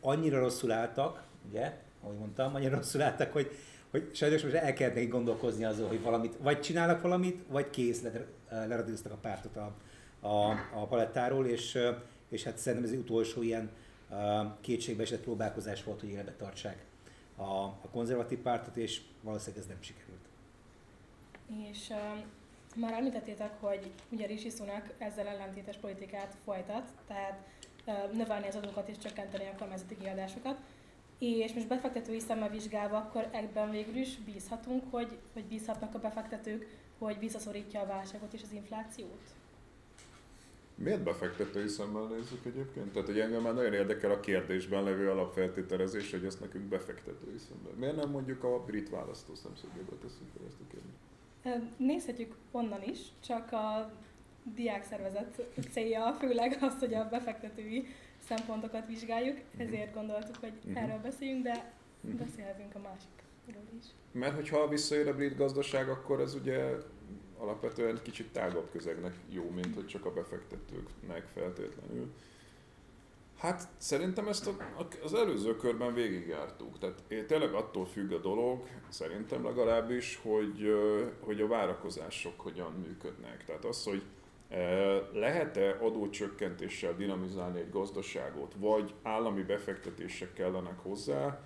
[0.00, 1.72] annyira rosszul álltak, ugye,
[2.02, 3.50] ahogy mondtam, annyira rosszul álltak, hogy
[3.90, 8.02] hogy sajnos most el kellett nekik gondolkozni azon, hogy valamit, vagy csinálnak valamit, vagy kész,
[8.48, 9.74] leradíztak a pártot a,
[10.20, 11.78] a, a palettáról, és,
[12.28, 13.70] és hát szerintem ez az utolsó ilyen
[14.60, 16.84] kétségbeesett próbálkozás volt, hogy életbe tartsák
[17.36, 20.18] a, a konzervatív pártot, és valószínűleg ez nem sikerült.
[21.70, 22.24] És uh,
[22.76, 27.42] már említettétek, hogy ugye Rishi Sunak ezzel ellentétes politikát folytat, tehát
[27.86, 30.56] uh, növelni az adókat és csökkenteni a kormányzati kiadásokat
[31.18, 36.66] és most befektetői szemmel vizsgálva, akkor ebben végül is bízhatunk, hogy, hogy bízhatnak a befektetők,
[36.98, 39.20] hogy visszaszorítja a válságot és az inflációt?
[40.74, 42.92] Miért befektetői szemmel nézzük egyébként?
[42.92, 47.72] Tehát, hogy engem már nagyon érdekel a kérdésben levő alapfeltételezés, hogy ezt nekünk befektetői szemmel.
[47.78, 51.78] Miért nem mondjuk a brit választó szemszögéből teszünk fel ezt a kérdést?
[51.78, 53.92] Nézhetjük onnan is, csak a
[54.54, 57.86] diákszervezet célja főleg az, hogy a befektetői
[58.28, 59.62] szempontokat vizsgáljuk, mhm.
[59.62, 60.82] ezért gondoltuk, hogy uh-huh.
[60.82, 62.20] erről beszéljünk, de uh-huh.
[62.20, 63.86] beszélhetünk a másikról is.
[64.12, 66.58] Mert hogyha visszajön a brit gazdaság, akkor ez ugye
[67.38, 72.12] alapvetően kicsit tágabb közegnek jó, mint hogy csak a befektetőknek feltétlenül.
[73.38, 74.56] Hát szerintem ezt a,
[75.02, 76.78] az előző körben végigjártuk.
[76.78, 80.74] Tehát tényleg attól függ a dolog, szerintem legalábbis, hogy,
[81.20, 83.44] hogy a várakozások hogyan működnek.
[83.44, 84.02] Tehát az, hogy
[85.12, 91.40] lehet-e adócsökkentéssel dinamizálni egy gazdaságot, vagy állami befektetések kellenek hozzá,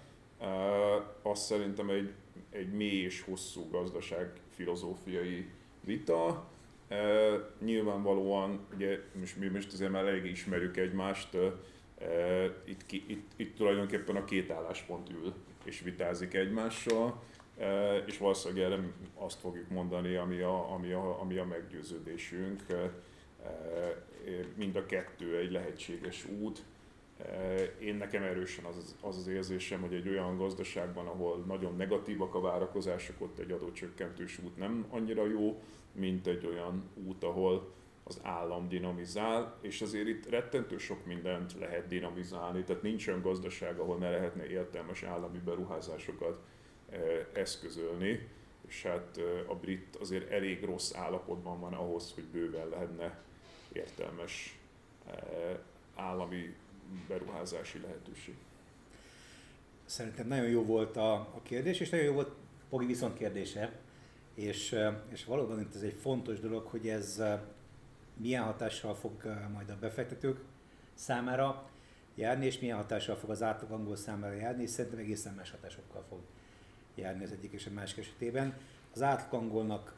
[1.22, 2.12] az szerintem egy,
[2.50, 5.46] egy mély és hosszú gazdaság filozófiai
[5.80, 6.50] vita.
[7.64, 11.36] Nyilvánvalóan, ugye most mi most azért már elég ismerjük egymást,
[12.64, 15.34] itt, itt, itt tulajdonképpen a két álláspont ül
[15.64, 17.22] és vitázik egymással,
[18.06, 18.82] és valószínűleg erre
[19.14, 22.66] azt fogjuk mondani, ami a, ami a, ami a meggyőződésünk.
[24.54, 26.62] Mind a kettő egy lehetséges út.
[27.78, 32.40] Én nekem erősen az, az az érzésem, hogy egy olyan gazdaságban, ahol nagyon negatívak a
[32.40, 37.72] várakozások, ott egy adócsökkentős út nem annyira jó, mint egy olyan út, ahol
[38.04, 43.78] az állam dinamizál, és azért itt rettentő sok mindent lehet dinamizálni, tehát nincs olyan gazdaság,
[43.78, 46.40] ahol ne lehetne értelmes állami beruházásokat
[47.32, 48.28] eszközölni,
[48.68, 53.20] és hát a brit azért elég rossz állapotban van ahhoz, hogy bőven lehetne
[53.72, 54.58] értelmes
[55.94, 56.54] állami
[57.08, 58.34] beruházási lehetőség.
[59.84, 62.32] Szerintem nagyon jó volt a, a kérdés, és nagyon jó volt
[62.68, 63.72] Pogi viszont kérdése,
[64.34, 64.76] és,
[65.08, 67.22] és valóban itt ez egy fontos dolog, hogy ez
[68.16, 69.12] milyen hatással fog
[69.52, 70.40] majd a befektetők
[70.94, 71.70] számára
[72.14, 76.04] járni, és milyen hatással fog az átlag angol számára járni, és szerintem egészen más hatásokkal
[76.08, 76.20] fog
[76.94, 78.54] járni az egyik és a másik esetében.
[78.94, 79.94] Az átlag angolnak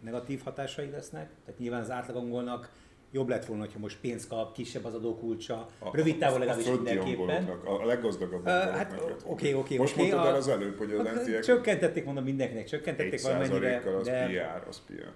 [0.00, 2.70] negatív hatásai lesznek, tehát nyilván az átlag angolnak
[3.12, 6.72] jobb lett volna, ha most pénzt kap, kisebb az adókulcsa, a, rövid távon legalábbis a
[6.72, 7.44] mindenképpen.
[7.64, 11.42] A leggazdagabb uh, Hát oké, oké, Most okay, mondtad el az előbb, hogy a lentiek...
[11.42, 13.82] Csökkentették, mondom mindenkinek, csökkentették valamennyire.
[13.98, 14.26] az de...
[14.26, 15.12] PR, az PR.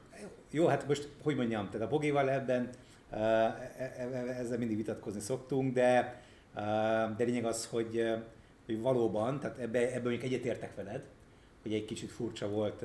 [0.50, 2.70] Jó, hát most hogy mondjam, tehát a Bogéval ebben
[3.12, 3.18] uh,
[4.38, 6.22] ezzel mindig vitatkozni szoktunk, de,
[7.16, 8.12] de lényeg az, hogy,
[8.66, 11.02] hogy valóban, tehát ebbe, ebben mondjuk egyetértek veled,
[11.64, 12.85] hogy egy kicsit furcsa volt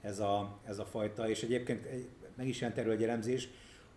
[0.00, 1.86] ez a, ez a fajta, és egyébként
[2.34, 3.48] meg is jelent erről egy elemzés,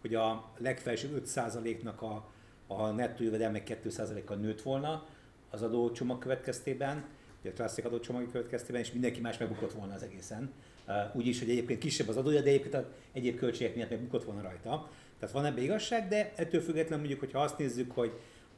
[0.02, 2.32] hogy a legfelső 5%-nak a,
[2.68, 5.06] a nettó jövedelme 2%-kal nőtt volna
[5.50, 7.06] az adócsomag következtében,
[7.42, 10.52] ugye a Trustic adócsomag következtében, és mindenki más megbukott volna az egészen.
[10.88, 14.24] Uh, úgy is, hogy egyébként kisebb az adója, de egyébként a egyéb költségek miatt megbukott
[14.24, 14.90] volna rajta.
[15.20, 18.12] Tehát van ebbe igazság, de ettől függetlenül mondjuk, hogyha azt nézzük, hogy,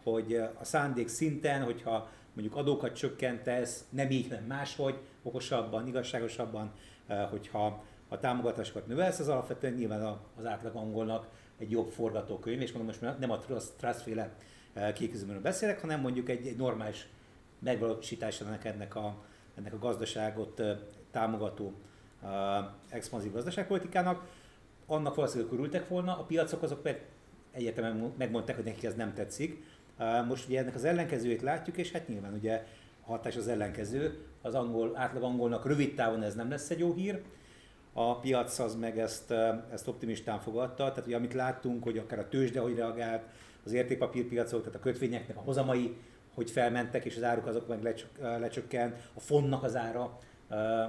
[0.03, 6.71] hogy a szándék szinten, hogyha mondjuk adókat csökkentesz, nem így, hanem máshogy, okosabban, igazságosabban,
[7.09, 12.71] uh, hogyha ha támogatásokat növelsz, az alapvetően nyilván az átlag angolnak egy jobb forgatókönyv, és
[12.71, 13.37] mondom, most nem a
[13.77, 14.35] trust-féle
[14.73, 17.07] eh, kéküzemről beszélek, hanem mondjuk egy, egy normális
[17.59, 19.23] megvalósításának ennek a,
[19.55, 20.77] ennek a gazdaságot eh,
[21.11, 21.73] támogató
[22.89, 24.27] expanzív gazdaságpolitikának,
[24.85, 27.05] annak valószínűleg körültek volna, a piacok azok meg
[27.51, 29.63] egyértelműen megmondták, hogy nekik ez nem tetszik.
[30.27, 32.65] Most ugye ennek az ellenkezőjét látjuk, és hát nyilván ugye
[33.05, 36.93] a hatás az ellenkező, az angol, átlag angolnak rövid távon ez nem lesz egy jó
[36.93, 37.21] hír,
[37.93, 39.33] a piac az meg ezt,
[39.71, 43.23] ezt optimistán fogadta, tehát ugye amit láttunk, hogy akár a tőzsde hogy reagált,
[43.65, 45.95] az értékpapírpiacok, tehát a kötvényeknek a hozamai,
[46.33, 50.17] hogy felmentek, és az áruk azok meg lecsökkent, a fonnak az ára,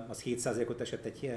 [0.09, 1.33] az 7%-ot esett egy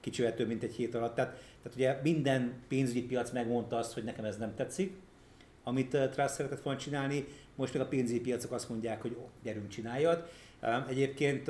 [0.00, 1.14] kicsivel több, mint egy hét alatt.
[1.14, 1.30] Tehát,
[1.62, 4.96] tehát ugye minden pénzügyi piac megmondta azt, hogy nekem ez nem tetszik,
[5.62, 10.28] amit Trust szeretett volna csinálni, most meg a pénzügyi piacok azt mondják, hogy gyerünk csináljad.
[10.88, 11.48] Egyébként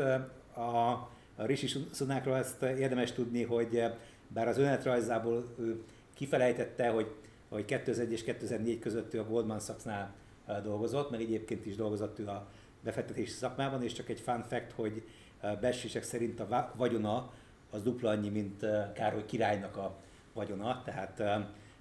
[0.54, 1.08] a
[1.40, 3.92] a Rishi Sunakról ezt érdemes tudni, hogy eh,
[4.28, 5.82] bár az önéletrajzából ő
[6.14, 7.14] kifelejtette, hogy,
[7.48, 10.14] hogy 2001 és 2004 között ő a Goldman Sachsnál
[10.46, 12.46] eh, dolgozott, meg egyébként is dolgozott ő a
[12.82, 15.02] befektetési szakmában, és csak egy fun fact, hogy
[15.40, 17.32] eh, beszések szerint a vagyona
[17.70, 19.96] az dupla annyi, mint Károly királynak a
[20.32, 21.20] vagyona, tehát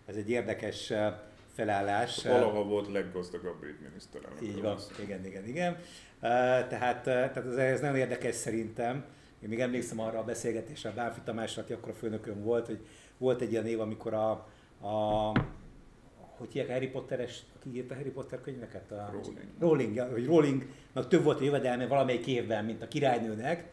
[0.06, 0.94] ez egy érdekes
[1.60, 2.24] felállás.
[2.24, 4.41] Valaha volt leggazdagabb brit miniszterelnök.
[4.41, 5.78] Így van, igen, igen, igen.
[6.69, 9.04] Tehát, tehát ez, ez nagyon érdekes szerintem,
[9.43, 12.80] én még emlékszem arra a beszélgetésre, a Bánfi Tamás, aki akkor a főnökön volt, hogy
[13.17, 14.32] volt egy ilyen év, amikor a,
[14.88, 15.32] a
[16.38, 18.91] hogy hívják Harry Potteres, ki írta Harry Potter könyveket?
[18.91, 19.50] A Rowling.
[19.60, 23.67] Rowling, hogy Rowlingnak több volt a jövedelme valamelyik évben, mint a királynőnek,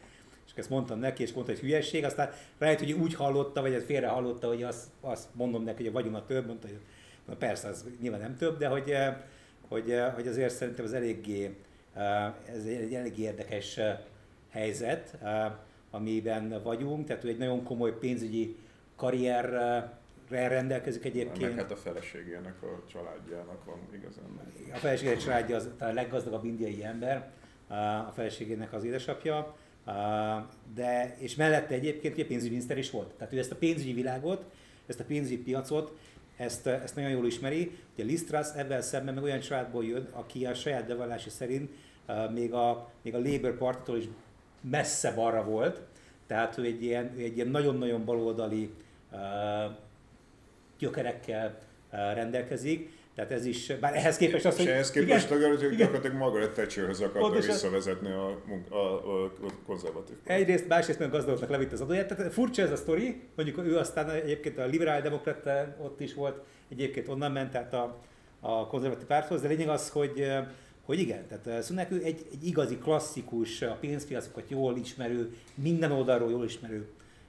[0.47, 4.09] és ezt mondtam neki, és mondta, hogy hülyeség, aztán rájött, hogy úgy hallotta, vagy félre
[4.09, 6.79] hallotta, hogy azt, azt mondom neki, hogy a vagyona több, mondta, hogy
[7.27, 8.95] na persze, az nyilván nem több, de hogy,
[9.69, 11.57] hogy, hogy azért szerintem az eléggé,
[12.47, 13.81] ez egy eléggé érdekes
[14.51, 15.19] helyzet,
[15.91, 18.57] amiben vagyunk, tehát ő egy nagyon komoly pénzügyi
[18.97, 21.55] karrierre rendelkezik egyébként.
[21.55, 24.25] Meg hát a feleségének, a családjának van igazán.
[24.73, 27.31] A feleségének családja az a leggazdagabb indiai ember,
[28.09, 29.57] a feleségének az édesapja,
[30.75, 33.13] de, és mellette egyébként a pénzügyminiszter is volt.
[33.15, 34.45] Tehát ő ezt a pénzügyi világot,
[34.87, 35.99] ezt a pénzügyi piacot,
[36.37, 37.79] ezt, ezt nagyon jól ismeri.
[37.95, 41.71] Ugye Listras ebben szemben meg olyan családból jön, aki a saját bevallási szerint
[42.09, 44.05] uh, még, a, még a Labour Partitól is
[44.61, 45.81] messze balra volt,
[46.27, 48.71] tehát ő egy ilyen, egy ilyen nagyon-nagyon baloldali
[49.13, 49.19] uh,
[50.79, 51.59] gyökerekkel
[51.93, 54.67] uh, rendelkezik, tehát ez is, bár ehhez képest az, hogy...
[54.67, 59.31] ehhez képest igen, gyakorlatilag Margaret Thatcherhez akarta visszavezetni a, a, a, a
[59.67, 60.17] konzervatív.
[60.25, 62.17] Egyrészt, másrészt meg gazdagoknak levitt az adóját.
[62.17, 66.45] Tehát furcsa ez a sztori, mondjuk ő aztán egyébként a liberál demokrata ott is volt,
[66.69, 68.01] egyébként onnan ment, tehát a,
[68.41, 70.27] a konzervatív párthoz, de lényeg az, hogy
[70.87, 76.31] hogy igen, tehát Sunak ő egy, egy igazi klasszikus, a pénzpiacokat jól ismerő, minden oldalról
[76.31, 76.87] jól ismerő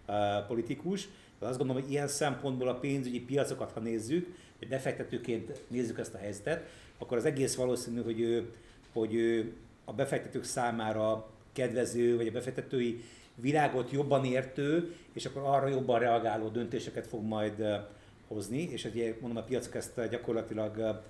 [0.08, 0.16] uh,
[0.48, 1.08] politikus.
[1.40, 4.28] De azt gondolom, hogy ilyen szempontból a pénzügyi piacokat, ha nézzük,
[4.60, 8.54] hogy befektetőként nézzük ezt a helyzetet, akkor az egész valószínű, hogy ő,
[8.94, 9.54] hogy ő
[9.86, 13.04] a befektetők számára kedvező, vagy a befektetői
[13.36, 17.66] világot jobban értő, és akkor arra jobban reagáló döntéseket fog majd
[18.28, 21.02] hozni, és ugye mondom, a piacok ezt gyakorlatilag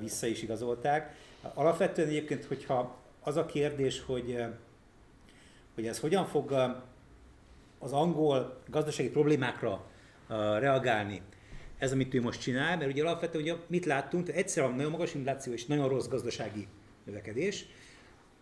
[0.00, 1.14] vissza is igazolták.
[1.54, 4.44] Alapvetően egyébként, hogyha az a kérdés, hogy,
[5.74, 6.52] hogy ez hogyan fog
[7.78, 9.84] az angol gazdasági problémákra
[10.58, 11.22] reagálni,
[11.78, 15.14] ez, amit ő most csinál, mert ugye alapvetően ugye mit láttunk, egyszer van nagyon magas
[15.14, 16.66] infláció és nagyon rossz gazdasági
[17.04, 17.66] növekedés,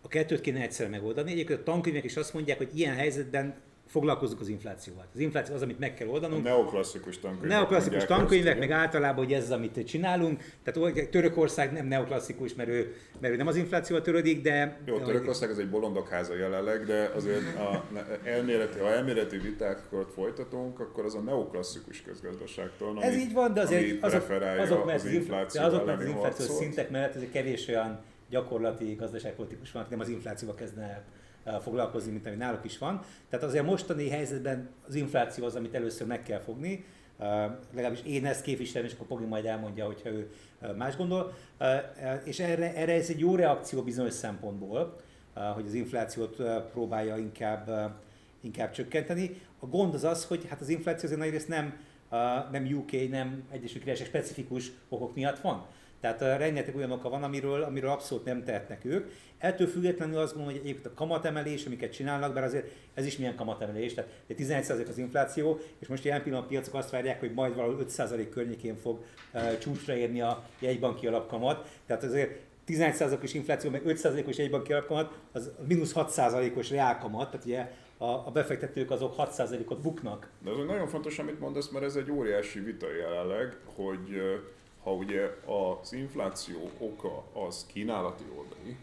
[0.01, 1.31] a kettőt kéne egyszer megoldani.
[1.31, 3.55] Egyébként a tankönyvek is azt mondják, hogy ilyen helyzetben
[3.93, 5.05] foglalkozunk az inflációval.
[5.13, 6.45] Az infláció az, amit meg kell oldanunk.
[6.45, 7.49] A neoklasszikus tankönyvek.
[7.49, 10.43] Neoklasszikus tankönyvek, meg általában, hogy ez az, amit csinálunk.
[10.63, 14.77] Tehát Törökország nem neoklasszikus, mert ő, mert ő nem az inflációval törődik, de...
[14.85, 17.83] Jó, Törökország az egy bolondok háza jelenleg, de azért a
[18.23, 23.61] elméleti, ha elméleti vitákat folytatunk, akkor az a neoklasszikus közgazdaságtól, ami, Ez így van, de
[23.61, 24.29] azért azok,
[24.59, 29.71] azok, az, az infláció de azok, az inflációs szintek mellett azért kevés olyan gyakorlati gazdaságpolitikus
[29.71, 31.03] van, nem az inflációval kezdne
[31.61, 33.01] foglalkozni, mint ami náluk is van.
[33.29, 36.85] Tehát azért a mostani helyzetben az infláció az, amit először meg kell fogni,
[37.19, 37.27] Uh,
[37.73, 41.33] legalábbis én ezt képviselem, és akkor Pogi majd elmondja, hogyha ő uh, más gondol.
[42.23, 44.95] És erre, erre ez egy jó reakció bizonyos szempontból,
[45.53, 46.35] hogy az inflációt
[46.71, 47.93] próbálja inkább,
[48.41, 49.41] inkább csökkenteni.
[49.59, 51.77] A gond az az, hogy hát az infláció azért nagyrészt nem,
[52.51, 55.65] nem UK, nem Egyesült Királyság specifikus okok miatt van.
[56.03, 59.11] Tehát uh, rengeteg olyan oka van, amiről, amiről abszolút nem tehetnek ők.
[59.37, 63.35] Ettől függetlenül azt gondolom, hogy egyébként a kamatemelés, amiket csinálnak, bár azért ez is milyen
[63.35, 67.85] kamatemelés, tehát 11% az infláció, és most jelen pillanat piacok azt várják, hogy majd valahol
[67.89, 71.69] 5% környékén fog uh, csúcsra érni a jegybanki alapkamat.
[71.85, 78.31] Tehát azért 11%-os infláció, meg 5%-os jegybanki alapkamat, az mínusz 6%-os reálkamat, tehát ugye a,
[78.31, 80.29] befektetők azok 6%-ot buknak.
[80.43, 84.21] De az nagyon fontos, amit mondasz, mert ez egy óriási vita jelenleg, hogy
[84.83, 88.75] ha ugye az infláció oka az kínálati oldali,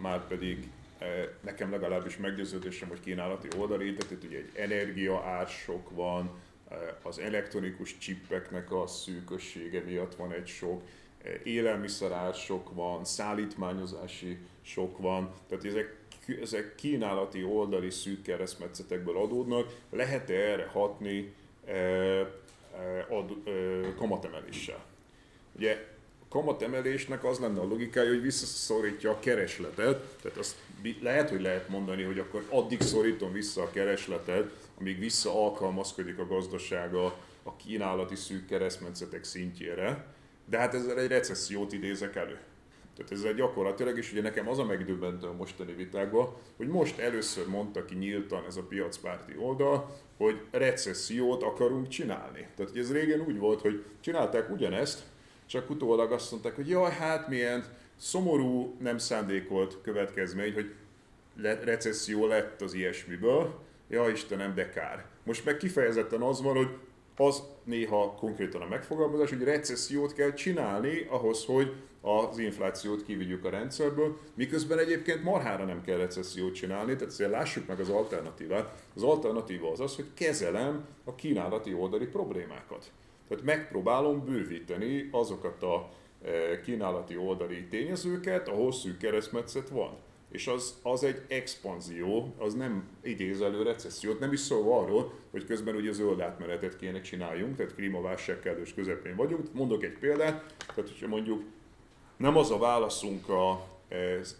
[0.00, 1.06] már pedig e,
[1.40, 6.30] nekem legalábbis meggyőződésem, hogy kínálati oldali, tehát itt ugye egy energia ársok van,
[6.68, 10.82] e, az elektronikus csippeknek a szűkössége miatt van egy sok,
[11.24, 15.96] e, élelmiszer ársok van, szállítmányozási sok van, tehát ezek,
[16.40, 22.26] ezek kínálati oldali szűk keresztmetszetekből adódnak, lehet-e erre hatni e, e,
[23.08, 23.32] ad,
[23.96, 24.90] kamatemeléssel?
[25.56, 25.86] Ugye
[26.20, 30.56] a kamatemelésnek az lenne a logikája, hogy visszaszorítja a keresletet, tehát azt
[31.00, 37.04] lehet, hogy lehet mondani, hogy akkor addig szorítom vissza a keresletet, amíg visszaalkalmazkodik a gazdasága
[37.42, 40.06] a kínálati szűk keresztmetszetek szintjére,
[40.44, 42.38] de hát ezzel egy recessziót idézek elő.
[42.96, 47.48] Tehát ezzel gyakorlatilag, és ugye nekem az a megdöbbentő a mostani vitákban, hogy most először
[47.48, 52.48] mondta ki nyíltan ez a piacpárti oldal, hogy recessziót akarunk csinálni.
[52.56, 55.02] Tehát ez régen úgy volt, hogy csinálták ugyanezt,
[55.52, 57.64] csak utólag azt mondták, hogy jaj, hát milyen
[57.96, 60.74] szomorú, nem szándékolt következmény, hogy
[61.36, 65.04] le, recesszió lett az ilyesmiből, ja Istenem, de kár.
[65.22, 66.68] Most meg kifejezetten az van, hogy
[67.16, 73.50] az néha konkrétan a megfogalmazás, hogy recessziót kell csinálni ahhoz, hogy az inflációt kivigyük a
[73.50, 78.82] rendszerből, miközben egyébként marhára nem kell recessziót csinálni, tehát azért lássuk meg az alternatívát.
[78.94, 82.90] Az alternatíva az az, hogy kezelem a kínálati oldali problémákat.
[83.32, 85.90] Tehát megpróbálom bővíteni azokat a
[86.24, 89.96] e, kínálati oldali tényezőket, a hosszú keresztmetszet van.
[90.30, 95.44] És az, az egy expanzió, az nem idéz elő recessziót, nem is szól arról, hogy
[95.44, 99.52] közben ugye zöld átmenetet kéne csináljunk, tehát klímaválság kellős közepén vagyunk.
[99.52, 101.42] Mondok egy példát, tehát hogyha mondjuk
[102.16, 103.66] nem az a válaszunk a,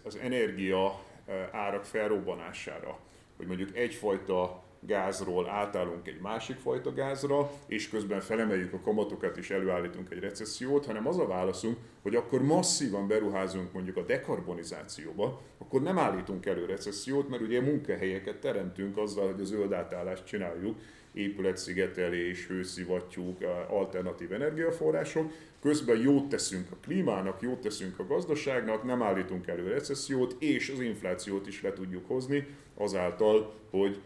[0.03, 2.99] az energia e, árak felrobbanására,
[3.37, 9.49] hogy mondjuk egyfajta gázról átállunk egy másik fajta gázra, és közben felemeljük a kamatokat és
[9.49, 15.81] előállítunk egy recessziót, hanem az a válaszunk, hogy akkor masszívan beruházunk mondjuk a dekarbonizációba, akkor
[15.81, 20.77] nem állítunk elő recessziót, mert ugye munkahelyeket teremtünk azzal, hogy a zöld átállást csináljuk,
[21.13, 23.37] épületszigetelés, hőszivattyúk,
[23.69, 25.31] alternatív energiaforrások,
[25.61, 30.79] közben jót teszünk a klímának, jót teszünk a gazdaságnak, nem állítunk elő recessziót, és az
[30.79, 34.01] inflációt is le tudjuk hozni azáltal, hogy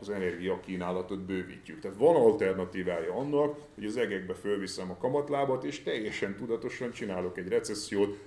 [0.00, 1.80] az energiakínálatot bővítjük.
[1.80, 7.48] Tehát van alternatívája annak, hogy az egekbe fölviszem a kamatlábat, és teljesen tudatosan csinálok egy
[7.48, 8.18] recessziót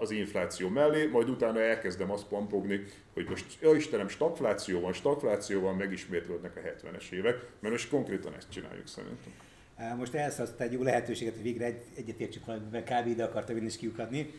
[0.00, 5.60] az infláció mellé, majd utána elkezdem azt pampogni, hogy most, ja Istenem, stagfláció van, stagfláció
[5.60, 9.32] van, megismétlődnek a 70-es évek, mert most konkrétan ezt csináljuk szerintem.
[9.96, 13.06] Most elszasztál egy jó lehetőséget, hogy végre egy, egyetértsük valamiben, kb.
[13.06, 14.34] ide akartam én is kiukadni,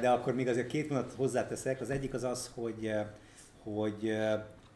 [0.00, 1.80] de akkor még azért két mondat hozzáteszek.
[1.80, 2.92] Az egyik az az, hogy,
[3.62, 4.16] hogy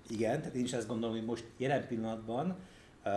[0.09, 2.57] igen, tehát én is azt gondolom, hogy most jelen pillanatban
[3.05, 3.12] uh,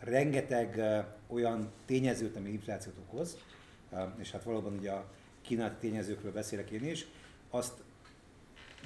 [0.00, 1.04] rengeteg uh,
[1.36, 3.38] olyan tényezőt, ami inflációt okoz,
[3.90, 5.04] uh, és hát valóban ugye a
[5.42, 7.06] kínálati tényezőkről beszélek én is,
[7.50, 7.82] azt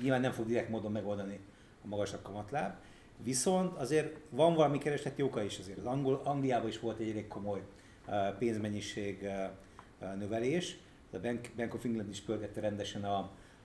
[0.01, 1.40] nyilván nem fog direkt módon megoldani
[1.84, 2.74] a magasabb kamatláb,
[3.22, 5.78] viszont azért van valami keresleti oka is azért.
[5.78, 7.62] Az Angol, Angliában is volt egy elég komoly
[8.07, 10.78] uh, pénzmennyiség uh, növelés,
[11.12, 13.16] a Bank, Bank of England is pörgette rendesen a,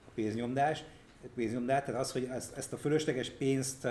[0.06, 0.84] a pénznyomdást,
[1.34, 3.88] pénznyomdát, tehát az, hogy ezt, ezt a fölösleges pénzt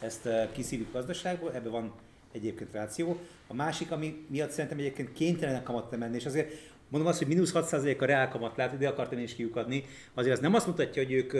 [0.00, 1.92] ezt kiszívjuk gazdaságból, ebben van
[2.32, 3.18] egyébként ráció.
[3.46, 6.52] A másik, ami miatt szerintem egyébként kénytelenek kamat emelni, és azért
[6.88, 10.40] mondom azt, hogy mínusz 6% a reál kamat, ide akartam én is kiukadni, azért az
[10.40, 11.34] nem azt mutatja, hogy ők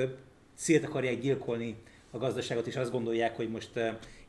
[0.55, 1.77] szét akarják gyilkolni
[2.11, 3.71] a gazdaságot, és azt gondolják, hogy most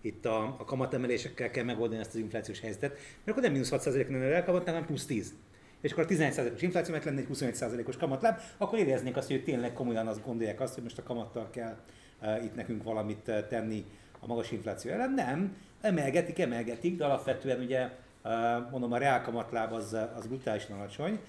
[0.02, 4.10] itt a, a kamatemelésekkel kell megoldani ezt az inflációs helyzetet, mert akkor nem mínusz 6%
[4.10, 5.34] lenne a reál hanem plusz 10
[5.82, 9.74] és akkor a 11%-os infláció mert lenne egy 21%-os kamatláb, akkor éreznék azt, hogy tényleg
[9.74, 11.78] komolyan azt gondolják azt, hogy most a kamattal kell
[12.22, 13.86] uh, itt nekünk valamit uh, tenni
[14.20, 15.12] a magas infláció ellen.
[15.12, 17.90] Nem, emelgetik, emelgetik, de alapvetően ugye
[18.24, 18.32] uh,
[18.72, 21.20] mondom a reál kamatláb az, az brutálisan alacsony.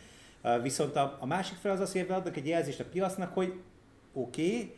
[0.43, 3.55] Uh, viszont a, a másik fel az az, hogy adnak egy jelzést a piacnak, hogy
[4.13, 4.75] oké, okay,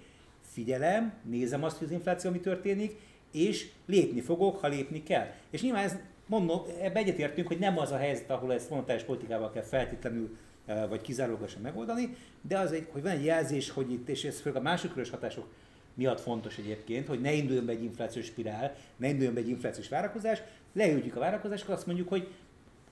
[0.53, 2.99] figyelem, nézem azt, hogy az infláció mi történik,
[3.33, 5.27] és lépni fogok, ha lépni kell.
[5.51, 5.97] És nyilván ez
[6.33, 10.89] mondom, ebbe egyetértünk, hogy nem az a helyzet, ahol ezt monetáris politikával kell feltétlenül eh,
[10.89, 14.61] vagy kizárólagosan megoldani, de az egy, hogy van egy jelzés, hogy itt, és ez főleg
[14.61, 15.47] a másodkörös hatások
[15.95, 19.89] miatt fontos egyébként, hogy ne induljon be egy inflációs spirál, ne induljon be egy inflációs
[19.89, 22.29] várakozás, leüljük a várakozásokat, azt mondjuk, hogy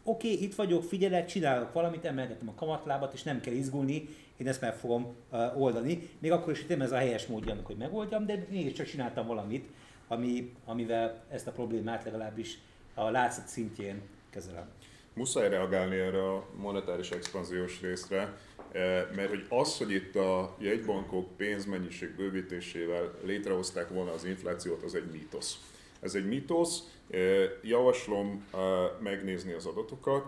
[0.05, 4.49] oké, okay, itt vagyok, figyelek, csinálok valamit, emelgetem a kamatlábat, és nem kell izgulni, én
[4.49, 6.09] ezt meg fogom uh, oldani.
[6.19, 9.27] Még akkor is, hogy nem ez a helyes módja annak, hogy megoldjam, de mégiscsak csináltam
[9.27, 9.69] valamit,
[10.09, 12.59] ami, amivel ezt a problémát legalábbis
[13.01, 14.69] a látszat szintjén kezelem.
[15.13, 18.37] Muszáj reagálni erre a monetáris expanziós részre,
[18.73, 24.95] eh, mert hogy az, hogy itt a jegybankok pénzmennyiség bővítésével létrehozták volna az inflációt, az
[24.95, 25.59] egy mítosz.
[26.01, 28.61] Ez egy mítosz, eh, javaslom eh,
[29.01, 30.25] megnézni az adatokat.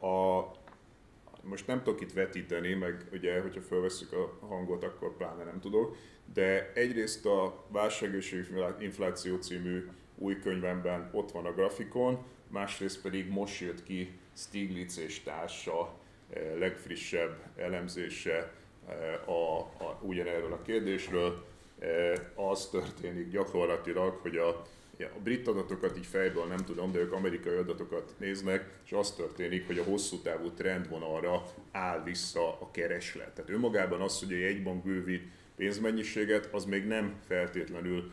[0.00, 0.42] A,
[1.42, 5.96] most nem tudok itt vetíteni, meg ugye, hogyha felveszük a hangot, akkor pláne nem tudok,
[6.34, 8.46] de egyrészt a válság és
[8.78, 9.88] infláció című
[10.18, 15.94] új könyvemben ott van a grafikon, másrészt pedig most jött ki Stiglitz és társa
[16.30, 18.52] eh, legfrissebb elemzése
[18.88, 21.44] eh, a, a, ugyanerről a kérdésről.
[21.78, 24.48] Eh, az történik gyakorlatilag, hogy a,
[24.98, 29.66] a brit adatokat így fejből nem tudom, de ők amerikai adatokat néznek, és az történik,
[29.66, 33.34] hogy a hosszú távú trendvonalra áll vissza a kereslet.
[33.34, 35.22] Tehát önmagában az, hogy egy bank bővít
[35.56, 38.12] pénzmennyiséget, az még nem feltétlenül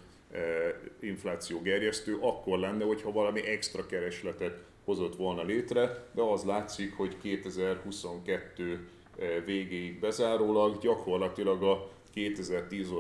[1.00, 7.18] infláció gerjesztő, akkor lenne, hogyha valami extra keresletet hozott volna létre, de az látszik, hogy
[7.22, 8.88] 2022
[9.46, 12.92] végéig bezárólag gyakorlatilag a 2010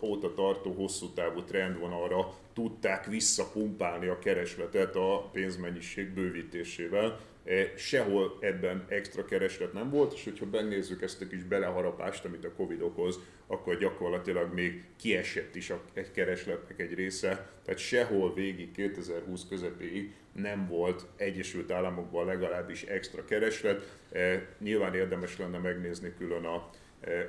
[0.00, 7.20] óta tartó hosszú távú trendvonalra tudták visszapumpálni a keresletet a pénzmennyiség bővítésével.
[7.44, 12.44] E, sehol ebben extra kereslet nem volt, és hogyha megnézzük ezt a kis beleharapást, amit
[12.44, 15.80] a Covid okoz, akkor gyakorlatilag még kiesett is a
[16.14, 23.96] keresletnek egy része, tehát sehol végig 2020 közepéig nem volt Egyesült Államokban legalábbis extra kereslet.
[24.12, 26.70] E, nyilván érdemes lenne megnézni külön a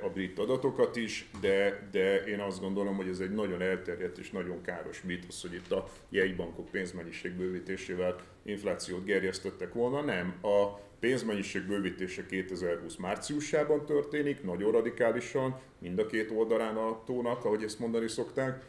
[0.02, 4.30] a brit adatokat is, de, de én azt gondolom, hogy ez egy nagyon elterjedt és
[4.30, 10.00] nagyon káros mítosz, hogy itt a jegybankok pénzmennyiség bővítésével inflációt gerjesztettek volna.
[10.00, 17.44] Nem, a pénzmennyiség bővítése 2020 márciusában történik, nagyon radikálisan, mind a két oldalán a tónak,
[17.44, 18.64] ahogy ezt mondani szokták,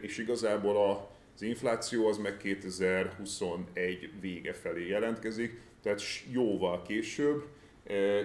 [0.00, 7.44] és igazából az infláció az meg 2021 vége felé jelentkezik, tehát jóval később,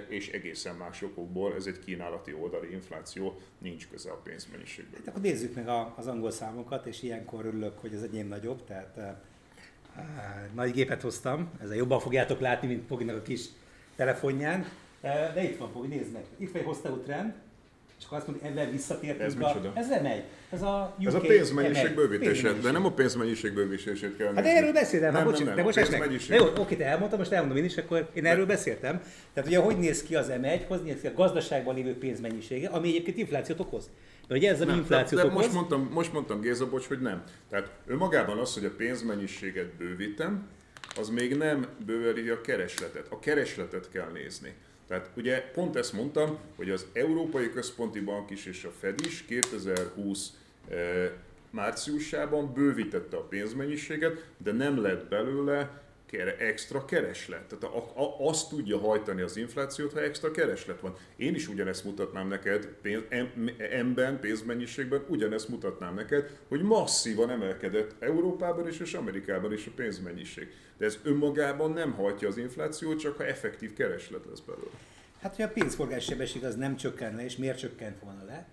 [0.09, 4.99] és egészen más okokból ez egy kínálati oldali infláció, nincs köze a pénzmennyiségből.
[4.99, 8.99] Hát akkor nézzük meg az angol számokat, és ilyenkor örülök, hogy az enyém nagyobb, tehát
[10.53, 13.45] nagy gépet hoztam, ezzel jobban fogjátok látni, mint Poginak a kis
[13.95, 14.66] telefonján.
[15.01, 16.26] De itt van, Pogi, nézd meg.
[16.38, 17.34] Itt van egy hostau trend,
[18.03, 19.21] és akkor azt mondja, ezzel visszatértünk.
[19.21, 20.23] Ez a, Ezzel megy.
[20.49, 24.73] Ez a, UK ez a pénzmennyiség bővítése, de nem a pénzmennyiség bővítését kell Hát erről
[24.73, 26.17] beszéltem, nem, nem, nem, de most meg.
[26.27, 29.01] De jó, oké, te elmondtam, most elmondom én is, akkor én erről beszéltem.
[29.33, 32.87] Tehát ugye hogy néz ki az M1, hogy néz ki a gazdaságban lévő pénzmennyisége, ami
[32.87, 33.89] egyébként inflációt okoz.
[34.27, 35.43] De ugye ez a inflációt de, de okoz.
[35.43, 37.23] Most mondtam, most mondtam Géza, bocs, hogy nem.
[37.49, 40.47] Tehát önmagában az, hogy a pénzmennyiséget bővítem,
[40.99, 43.05] az még nem bőveli a keresletet.
[43.09, 44.53] A keresletet kell nézni.
[44.93, 49.25] Tehát ugye pont ezt mondtam, hogy az Európai Központi Bank is és a Fed is
[49.25, 50.31] 2020
[50.69, 51.11] eh,
[51.49, 55.82] márciusában bővítette a pénzmennyiséget, de nem lett belőle
[56.22, 57.43] extra kereslet.
[57.43, 60.95] Tehát a, a, azt tudja hajtani az inflációt, ha extra kereslet van.
[61.16, 63.01] Én is ugyanezt mutatnám neked, pénz,
[63.72, 70.47] emben, pénzmennyiségben ugyanezt mutatnám neked, hogy masszívan emelkedett Európában is és Amerikában is a pénzmennyiség.
[70.78, 74.78] De ez önmagában nem hajtja az inflációt, csak ha effektív kereslet lesz belőle.
[75.22, 78.47] Hát, hogy a pénzforgás sebesség az nem csökkenne, és miért csökkent volna le,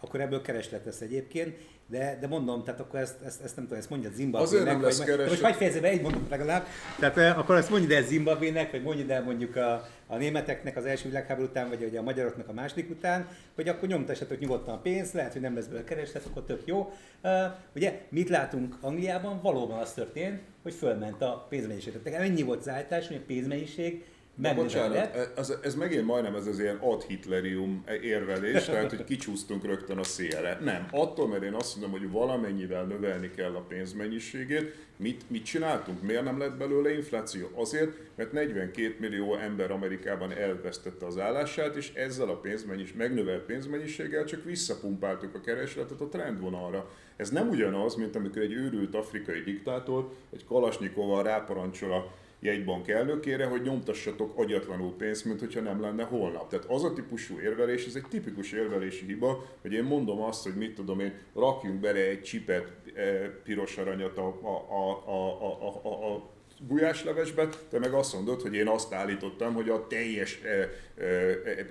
[0.00, 1.58] akkor ebből kereslet lesz egyébként,
[1.88, 4.52] de, de mondom, tehát akkor ezt, ezt, ezt nem tudom, ezt mondja Zimbabvének.
[4.52, 5.28] Azért nem lesz kereslet.
[5.28, 6.66] Most hagyj fejezze be, mondatot legalább.
[6.98, 10.84] Tehát eh, akkor ezt mondja el Zimbabvének, vagy mondja el mondjuk a, a németeknek az
[10.84, 14.80] első világháború után, vagy ugye a magyaroknak a második után, hogy akkor nyomtassatok nyugodtan a
[14.80, 16.92] pénzt, lehet, hogy nem lesz belőle kereslet, akkor tök jó.
[17.22, 17.30] Uh,
[17.74, 19.40] ugye mit látunk Angliában?
[19.42, 22.02] Valóban az történt, hogy fölment a pénzmennyiség.
[22.02, 24.04] Tehát ennyi volt az állítás, hogy a pénzmennyiség
[24.36, 29.64] Na, bocsánat, ez, ez megint majdnem ez az ilyen ad hitlerium érvelés, tehát hogy kicsúsztunk
[29.64, 30.58] rögtön a szélre.
[30.62, 36.02] Nem, attól, mert én azt mondom, hogy valamennyivel növelni kell a pénzmennyiségét, mit, mit csináltunk?
[36.02, 37.48] Miért nem lett belőle infláció?
[37.54, 44.24] Azért, mert 42 millió ember Amerikában elvesztette az állását, és ezzel a pénzmennyis, megnövelt pénzmennyiséggel
[44.24, 46.90] csak visszapumpáltuk a keresletet a trendvonalra.
[47.16, 53.44] Ez nem ugyanaz, mint amikor egy őrült afrikai diktátor egy kalasnyikoval ráparancsol a jegybank elnökére,
[53.44, 56.48] hogy nyomtassatok agyatlanul pénzt, mint hogyha nem lenne holnap.
[56.48, 60.54] Tehát az a típusú érvelés, ez egy tipikus érvelési hiba, hogy én mondom azt, hogy
[60.54, 63.02] mit tudom én, rakjunk bele egy csipet, e,
[63.44, 66.34] piros aranyat a, a, a, a, a, a, a
[66.66, 71.10] gulyáslevesbe, te meg azt mondod, hogy én azt állítottam, hogy a teljes e, e,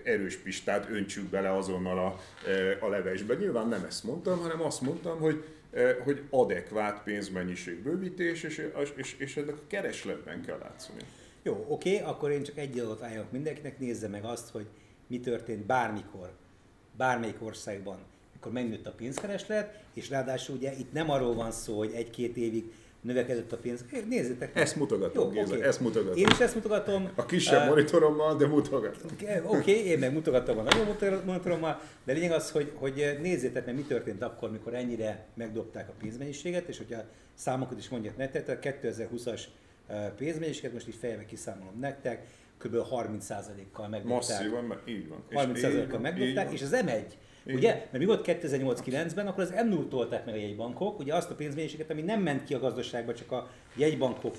[0.04, 2.20] erős pistát öntsük bele azonnal a,
[2.86, 3.36] a levesbe.
[3.36, 5.44] Nyilván nem ezt mondtam, hanem azt mondtam, hogy
[6.04, 11.02] hogy adekvát pénzmennyiség bővítés, és, és, és ennek a keresletben kell látszani.
[11.44, 14.66] Jó, oké, akkor én csak egy adott ajánlok mindenkinek, nézze meg azt, hogy
[15.08, 16.32] mi történt bármikor,
[16.98, 17.98] bármelyik országban,
[18.34, 22.72] mikor megnőtt a pénzkereslet, és ráadásul ugye itt nem arról van szó, hogy egy-két évig
[23.06, 23.86] növekedett a pénz.
[24.10, 24.56] Nézzétek!
[24.56, 25.68] Ezt mutogatom, Jó, Géza, okay.
[25.68, 26.18] ezt mutogatom.
[26.18, 27.10] Én is ezt mutogatom.
[27.16, 29.12] A kisebb uh, monitorommal, de mutogatom.
[29.14, 33.76] Oké, okay, én meg mutogatom a nagyobb monitorommal, de lényeg az, hogy, hogy nézzétek meg,
[33.76, 37.04] mi történt akkor, mikor ennyire megdobták a pénzmennyiséget, és hogyha
[37.34, 39.42] számokat is mondják nektek, a 2020-as
[40.18, 42.28] pénzmennyiséget most így fejbe kiszámolom nektek,
[42.58, 42.76] kb.
[42.76, 44.30] 30%-kal megdobták.
[44.30, 45.24] Masszívan, így van.
[45.30, 47.04] 30%-kal megdobták, és az M1
[47.46, 47.70] Ugye?
[47.70, 51.36] Mert mi volt 2008-9-ben, akkor az m 0 tolták meg a jegybankok, ugye azt a
[51.36, 54.36] pénzmennyiséget, ami nem ment ki a gazdaságba, csak a jegybankok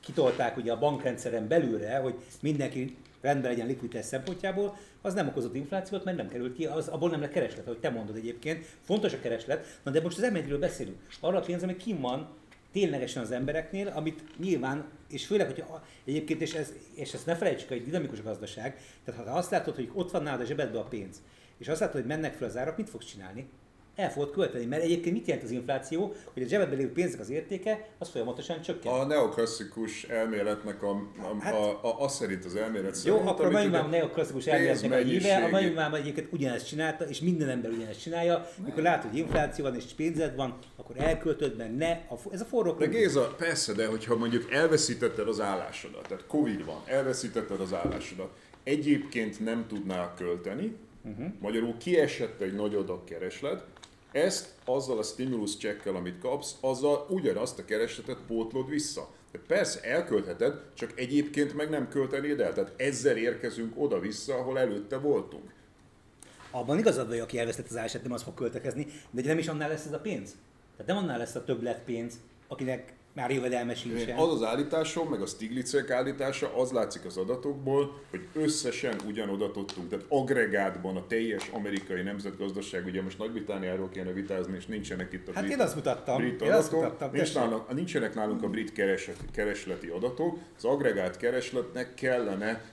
[0.00, 6.04] kitolták ugye a bankrendszeren belülre, hogy mindenki rendben legyen likviditás szempontjából, az nem okozott inflációt,
[6.04, 8.64] mert nem került ki, az, abból nem lett kereslet, ahogy te mondod egyébként.
[8.80, 10.96] Fontos a kereslet, na de most az m beszélünk.
[11.20, 12.28] Arra a pénz, ami kim van
[12.72, 15.64] ténylegesen az embereknél, amit nyilván, és főleg, hogy
[16.04, 19.90] egyébként, és, ez, és ezt ne felejtsük, hogy dinamikus gazdaság, tehát ha azt látod, hogy
[19.92, 21.22] ott van nálad a zsebedbe a pénz,
[21.64, 23.48] és azt látod, hogy mennek fel az árak, mit fogsz csinálni?
[23.96, 27.30] El fogod költeni, mert egyébként mit jelent az infláció, hogy a zsebedben lévő pénznek az
[27.30, 28.92] értéke, az folyamatosan csökken.
[28.92, 33.20] A neoklasszikus elméletnek a, a, hát, a, a, a szerint az elmélet szerint.
[33.20, 37.48] Jó, akkor a nagymamám neoklasszikus elméletnek a híve, a nagymamám egyébként ugyanezt csinálta, és minden
[37.48, 38.48] ember ugyanezt csinálja.
[38.64, 42.44] Mikor látod, hogy infláció van és pénzed van, akkor elköltöd, mert ne, a, ez a
[42.44, 47.72] forró De Géza, persze, de hogyha mondjuk elveszítetted az állásodat, tehát Covid van, elveszítetted az
[47.72, 48.30] állásodat,
[48.62, 51.26] egyébként nem tudnál költeni, Uh-huh.
[51.40, 53.64] Magyarul kiesett egy nagy adag kereslet,
[54.12, 59.10] ezt azzal a stimulus csekkel, amit kapsz, azzal ugyanazt a keresletet pótlod vissza.
[59.32, 62.52] De persze elköltheted, csak egyébként meg nem költenéd el.
[62.52, 65.52] Tehát ezzel érkezünk oda-vissza, ahol előtte voltunk.
[66.50, 69.68] Abban igazad vagy, aki elvesztett az állását, nem az fog költekezni, de nem is annál
[69.68, 70.36] lesz ez a pénz.
[70.76, 72.14] Tehát nem annál lesz a többlet pénz,
[72.48, 74.16] akinek már jövedelme sincsen.
[74.16, 79.88] Az az állításom, meg a Stiglitzek állítása, az látszik az adatokból, hogy összesen ugyanoda tudtunk,
[79.88, 85.32] tehát agregátban a teljes amerikai nemzetgazdaság, ugye most Nagy-Britániáról kéne vitázni, és nincsenek itt a
[85.34, 88.48] hát brit, én azt mutattam, brit én adatok, azt mutattam, nincs nálunk, nincsenek nálunk a
[88.48, 88.72] brit
[89.32, 92.64] keresleti adatok, az agregát keresletnek kellene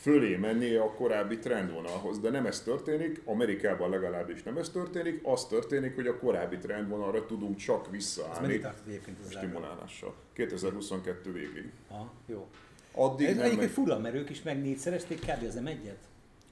[0.00, 5.46] fölé mennie a korábbi trendvonalhoz, de nem ez történik, Amerikában legalábbis nem ez történik, az
[5.46, 8.54] történik, hogy a korábbi trendvonalra tudunk csak visszaállni.
[8.54, 10.14] Ez egyébként az stimulálással?
[10.32, 11.72] 2022 végig.
[11.88, 12.46] Ha, jó.
[12.92, 15.44] Addig ez egyébként fura, mert ők is meg négyszerezték kb.
[15.48, 15.68] az m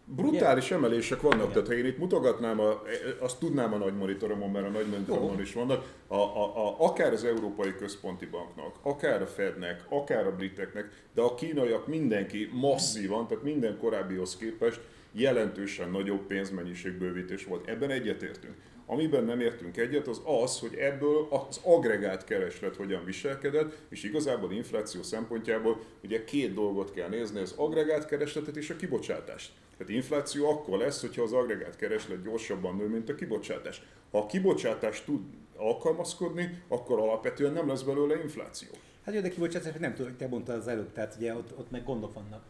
[0.06, 0.82] Brutális yeah.
[0.82, 1.52] emelések vannak, yeah.
[1.52, 2.82] tehát ha én itt mutogatnám, a,
[3.18, 7.12] azt tudnám a nagy monitoromon, mert a nagy monitoromon is vannak, a, a, a, akár
[7.12, 13.26] az Európai Központi Banknak, akár a Fednek, akár a briteknek, de a kínaiak mindenki masszívan,
[13.26, 14.80] tehát minden korábbihoz képest
[15.12, 17.68] jelentősen nagyobb pénzmennyiségbővítés volt.
[17.68, 18.54] Ebben egyetértünk.
[18.86, 24.52] Amiben nem értünk egyet, az az, hogy ebből az agregált kereslet hogyan viselkedett, és igazából
[24.52, 29.52] infláció szempontjából ugye két dolgot kell nézni, az agregált keresletet és a kibocsátást.
[29.76, 33.82] Tehát infláció akkor lesz, hogyha az agregált kereslet gyorsabban nő, mint a kibocsátás.
[34.10, 35.20] Ha a kibocsátás tud
[35.56, 38.68] alkalmazkodni, akkor alapvetően nem lesz belőle infláció.
[39.04, 41.84] Hát jó, de kibocsátás nem tudom, te mondtad az előbb, tehát ugye ott, ott meg
[41.84, 42.42] gondok vannak.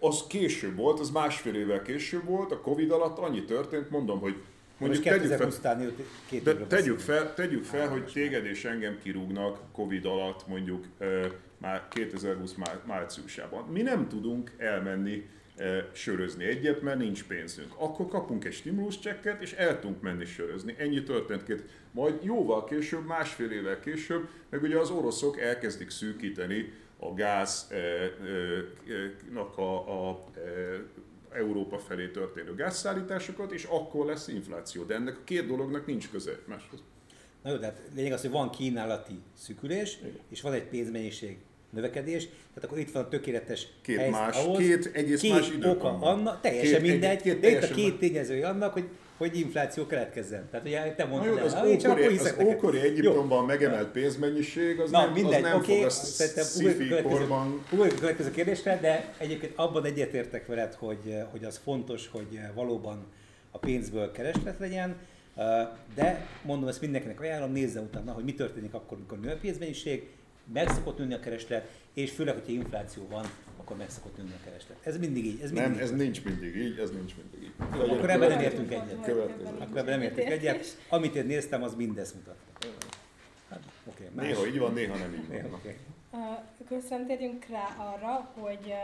[0.00, 4.34] Az később volt, az másfél évvel később volt, a Covid alatt annyi történt, mondom, hogy
[4.82, 5.76] Mondjuk tegyük fel,
[6.28, 10.86] két de tegyük fel, tegyük fel hogy téged és engem kirúgnak Covid alatt mondjuk
[11.58, 12.54] már 2020
[12.86, 13.64] márciusában.
[13.68, 15.28] Mi nem tudunk elmenni
[15.92, 17.72] sörözni egyet, mert nincs pénzünk.
[17.76, 18.62] Akkor kapunk egy
[19.00, 20.74] csekket, és el tudunk menni sörözni.
[20.78, 21.62] Ennyi történt két.
[21.90, 27.68] Majd jóval később, másfél évvel később, meg ugye az oroszok elkezdik szűkíteni a gáznak
[29.56, 30.24] a, a
[31.34, 34.82] Európa felé történő gázszállításokat, és akkor lesz infláció.
[34.82, 36.82] De ennek a két dolognak nincs köze máshoz.
[37.42, 40.18] Na jó, de hát lényeg az, hogy van kínálati szűkülés, Igen.
[40.28, 41.38] és van egy pénzmennyiség
[41.70, 45.50] növekedés, tehát akkor itt van a tökéletes két helyzet más, ahhoz, két egész két más
[45.62, 48.88] oka annak, teljesen két, mindegy, egy, két, de itt a két tényezője annak, hogy
[49.28, 50.48] hogy infláció keletkezzen.
[50.50, 55.04] Tehát ugye te mondtad el, az, ókori, csak az ókori Egyiptomban megemelt pénzmennyiség, az Na,
[55.04, 55.90] nem, mindegy, az nem okay, fog a
[56.42, 57.64] sci korban...
[57.72, 63.06] Ugorjunk a következő kérdésre, de egyébként abban egyetértek veled, hogy, hogy az fontos, hogy valóban
[63.50, 64.96] a pénzből kereslet legyen,
[65.94, 70.08] de mondom, ezt mindenkinek ajánlom, nézze utána, hogy mi történik akkor, amikor nő a pénzmennyiség,
[70.52, 73.24] meg szokott nőni a kereslet, és főleg, hogyha infláció van,
[73.56, 74.76] akkor meg szokott nőni a kereslet.
[74.82, 75.40] Ez mindig így.
[75.40, 75.80] Ez mindig nem, így.
[75.80, 77.52] ez nincs mindig így, ez nincs mindig így.
[77.74, 79.08] Jó, akkor ebben nem értünk egyet.
[79.58, 80.78] Akkor ebben nem értünk egyet.
[80.88, 82.68] Amit én néztem, az mindezt mutatta.
[83.48, 84.26] Hát, okay, más.
[84.26, 85.36] Néha így van, néha nem így van.
[85.36, 85.76] Néha, okay.
[86.10, 86.20] uh,
[86.60, 88.74] akkor szerintem rá arra, hogy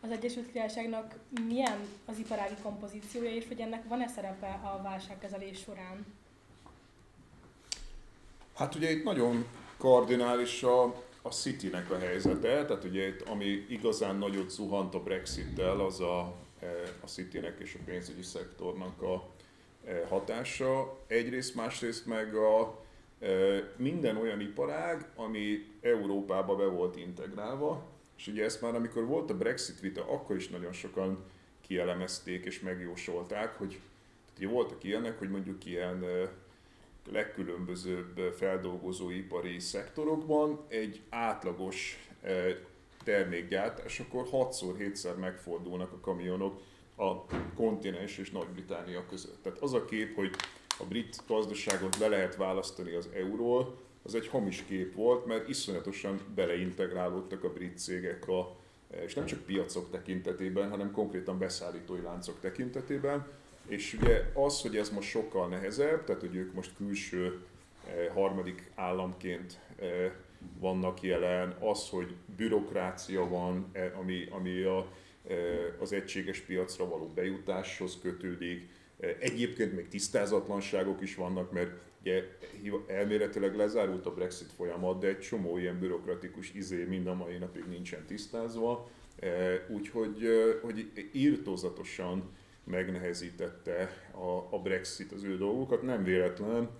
[0.00, 1.14] az Egyesült Királyságnak
[1.46, 6.06] milyen az iparági kompozíciója, és hogy ennek van-e szerepe a válságkezelés során?
[8.54, 9.46] Hát ugye itt nagyon
[9.78, 10.82] kardinális a,
[11.22, 16.34] a City-nek a helyzete, tehát ugye itt, ami igazán nagyot zuhant a Brexit-tel, az a,
[16.60, 16.66] e,
[17.00, 19.28] a City-nek és a pénzügyi szektornak a
[19.84, 20.98] e, hatása.
[21.06, 22.80] Egyrészt, másrészt meg a,
[23.20, 23.28] e,
[23.76, 27.82] minden olyan iparág, ami Európába be volt integrálva,
[28.16, 31.24] és ugye ezt már amikor volt a Brexit vita, akkor is nagyon sokan
[31.66, 33.80] kielemezték és megjósolták, hogy
[34.36, 36.04] ugye voltak ilyenek, hogy mondjuk ilyen
[37.12, 42.56] legkülönbözőbb feldolgozóipari szektorokban egy átlagos eh,
[43.04, 46.60] termékgyártás, akkor 6-7-szer megfordulnak a kamionok
[46.96, 49.42] a kontinens és Nagy-Británia között.
[49.42, 50.30] Tehát az a kép, hogy
[50.78, 56.20] a brit gazdaságot le lehet választani az euróról, az egy hamis kép volt, mert iszonyatosan
[56.34, 58.56] beleintegrálódtak a brit cégek a,
[58.90, 63.37] eh, és nem csak piacok tekintetében, hanem konkrétan beszállítói láncok tekintetében.
[63.68, 67.40] És ugye az, hogy ez most sokkal nehezebb, tehát hogy ők most külső
[67.86, 70.12] eh, harmadik államként eh,
[70.58, 74.92] vannak jelen, az, hogy bürokrácia van, eh, ami, ami a,
[75.78, 78.68] az egységes piacra való bejutáshoz kötődik,
[79.20, 82.22] Egyébként még tisztázatlanságok is vannak, mert ugye
[82.86, 87.64] elméletileg lezárult a Brexit folyamat, de egy csomó ilyen bürokratikus izé mind a mai napig
[87.68, 88.90] nincsen tisztázva.
[89.68, 90.28] Úgyhogy
[90.62, 92.30] hogy írtózatosan
[92.70, 95.82] megnehezítette a, a Brexit az ő dolgokat.
[95.82, 96.70] Nem véletlen,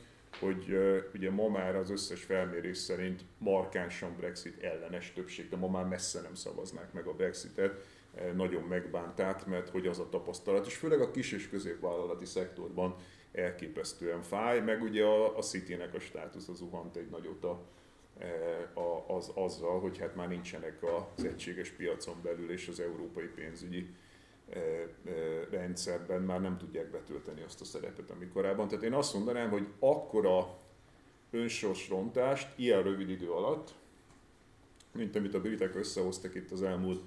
[0.40, 5.68] hogy uh, ugye ma már az összes felmérés szerint markánsan Brexit ellenes többség, de ma
[5.68, 7.86] már messze nem szavaznák meg a Brexitet.
[8.14, 12.96] Uh, nagyon megbánták, mert hogy az a tapasztalat, és főleg a kis és középvállalati szektorban
[13.32, 17.62] elképesztően fáj, meg ugye a, a City-nek a az zuhant egy nagyot a,
[18.74, 20.82] a, az, azzal, hogy hát már nincsenek
[21.16, 23.86] az egységes piacon belül és az európai pénzügyi
[25.50, 28.68] rendszerben már nem tudják betölteni azt a szerepet, ami korábban.
[28.68, 30.58] Tehát én azt mondanám, hogy akkora
[31.30, 33.74] önsorsrontást ilyen rövid idő alatt,
[34.92, 37.02] mint amit a britek összehoztak itt az elmúlt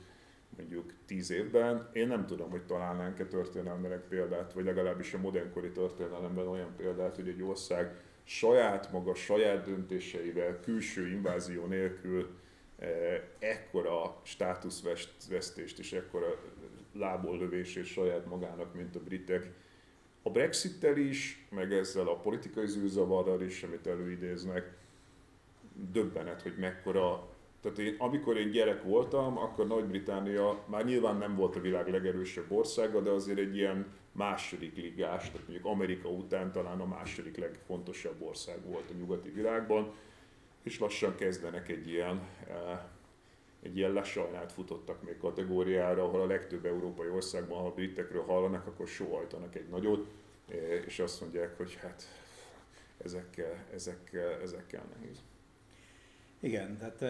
[0.58, 6.48] mondjuk tíz évben, én nem tudom, hogy találnánk-e történelmének példát, vagy legalábbis a modernkori történelemben
[6.48, 12.30] olyan példát, hogy egy ország saját maga, saját döntéseivel, külső invázió nélkül
[13.40, 16.26] ekkora státuszvesztést és ekkora
[16.94, 19.52] lából lövését saját magának, mint a britek.
[20.24, 24.78] A Brexit-tel is, meg ezzel a politikai zűrzavarral is, amit előidéznek,
[25.92, 27.30] döbbenet, hogy mekkora
[27.62, 32.52] tehát én, amikor én gyerek voltam, akkor Nagy-Britannia már nyilván nem volt a világ legerősebb
[32.52, 38.22] országa, de azért egy ilyen második ligás, tehát mondjuk Amerika után talán a második legfontosabb
[38.22, 39.94] ország volt a nyugati világban,
[40.64, 42.80] és lassan kezdenek egy ilyen, eh,
[43.64, 48.68] egy ilyen lesajnált futottak még kategóriára, ahol a legtöbb európai országban, ha a britekről hallanak,
[48.68, 50.08] akkor sóhajtanak egy nagyot,
[50.50, 52.04] eh, és azt mondják, hogy hát
[53.04, 55.18] ezekkel, ezekkel, ezekkel nehéz.
[56.40, 57.02] Igen, tehát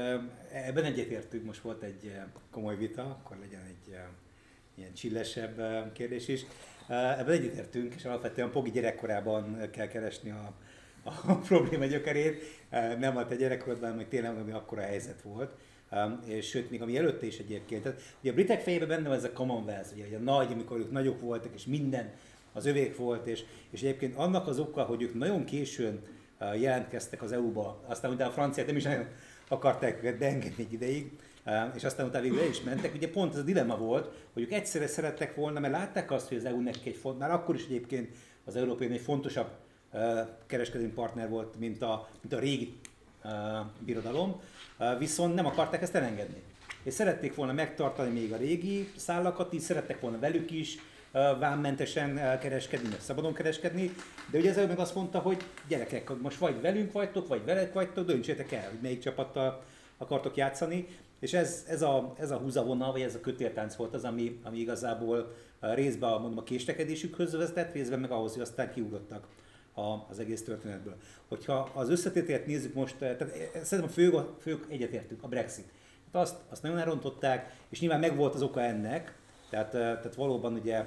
[0.51, 2.11] ebben egyetértünk, most volt egy
[2.49, 3.95] komoly vita, akkor legyen egy
[4.75, 5.61] ilyen csillesebb
[5.93, 6.45] kérdés is.
[6.87, 10.53] Ebben egyetértünk, és alapvetően Pogi gyerekkorában kell keresni a,
[11.03, 12.43] a probléma gyökerét.
[12.99, 15.57] Nem volt egy gyerekkorodban, hanem tényleg ami akkora helyzet volt.
[16.25, 17.83] És sőt, még ami előtte is egyébként.
[17.83, 20.91] Tehát, ugye a britek fejében benne van ez a Commonwealth, ugye, a nagy, amikor ők
[20.91, 22.13] nagyok voltak, és minden
[22.53, 26.01] az övék volt, és, és egyébként annak az oka, hogy ők nagyon későn
[26.59, 29.07] jelentkeztek az EU-ba, aztán utána a franciát nem is nagyon
[29.47, 31.11] akarták őket beengedni egy ideig,
[31.75, 32.93] és aztán utána végül is mentek.
[32.95, 36.37] Ugye pont ez a dilemma volt, hogy ők egyszerre szerettek volna, mert látták azt, hogy
[36.37, 38.09] az EU neki egy font, már akkor is egyébként
[38.45, 39.49] az Európai egy fontosabb
[40.45, 42.79] kereskedelmi partner volt, mint a, mint a régi
[43.79, 44.41] birodalom,
[44.97, 46.41] viszont nem akarták ezt elengedni.
[46.83, 50.77] És szerették volna megtartani még a régi szállakat, így szerettek volna velük is,
[51.39, 53.91] vámmentesen kereskedni, meg szabadon kereskedni,
[54.31, 58.05] de ugye ezzel meg azt mondta, hogy gyerekek, most vagy velünk vagytok, vagy veled vagytok,
[58.05, 59.63] döntsétek el, hogy melyik csapattal
[59.97, 60.87] akartok játszani,
[61.19, 64.59] és ez, ez, a, ez a húzavona, vagy ez a kötéltánc volt az, ami, ami
[64.59, 69.27] igazából részben a, mondom, a késlekedésükhöz vezetett, részben meg ahhoz, hogy aztán kiugrottak
[69.81, 70.95] a, az egész történetből.
[71.27, 73.19] Hogyha az összetételt nézzük most, tehát
[73.63, 75.71] szerintem a fő, fő egyetértünk, a Brexit.
[76.11, 79.15] Tehát azt, azt nagyon elrontották, és nyilván megvolt az oka ennek,
[79.49, 80.85] tehát, tehát valóban ugye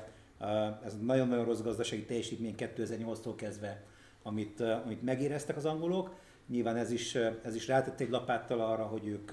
[0.84, 3.82] ez nagyon-nagyon rossz gazdasági teljesítmény 2008-tól kezdve,
[4.22, 6.14] amit, amit megéreztek az angolok.
[6.48, 7.14] Nyilván ez is,
[7.44, 9.30] ez is rátették lapáttal arra, hogy ők,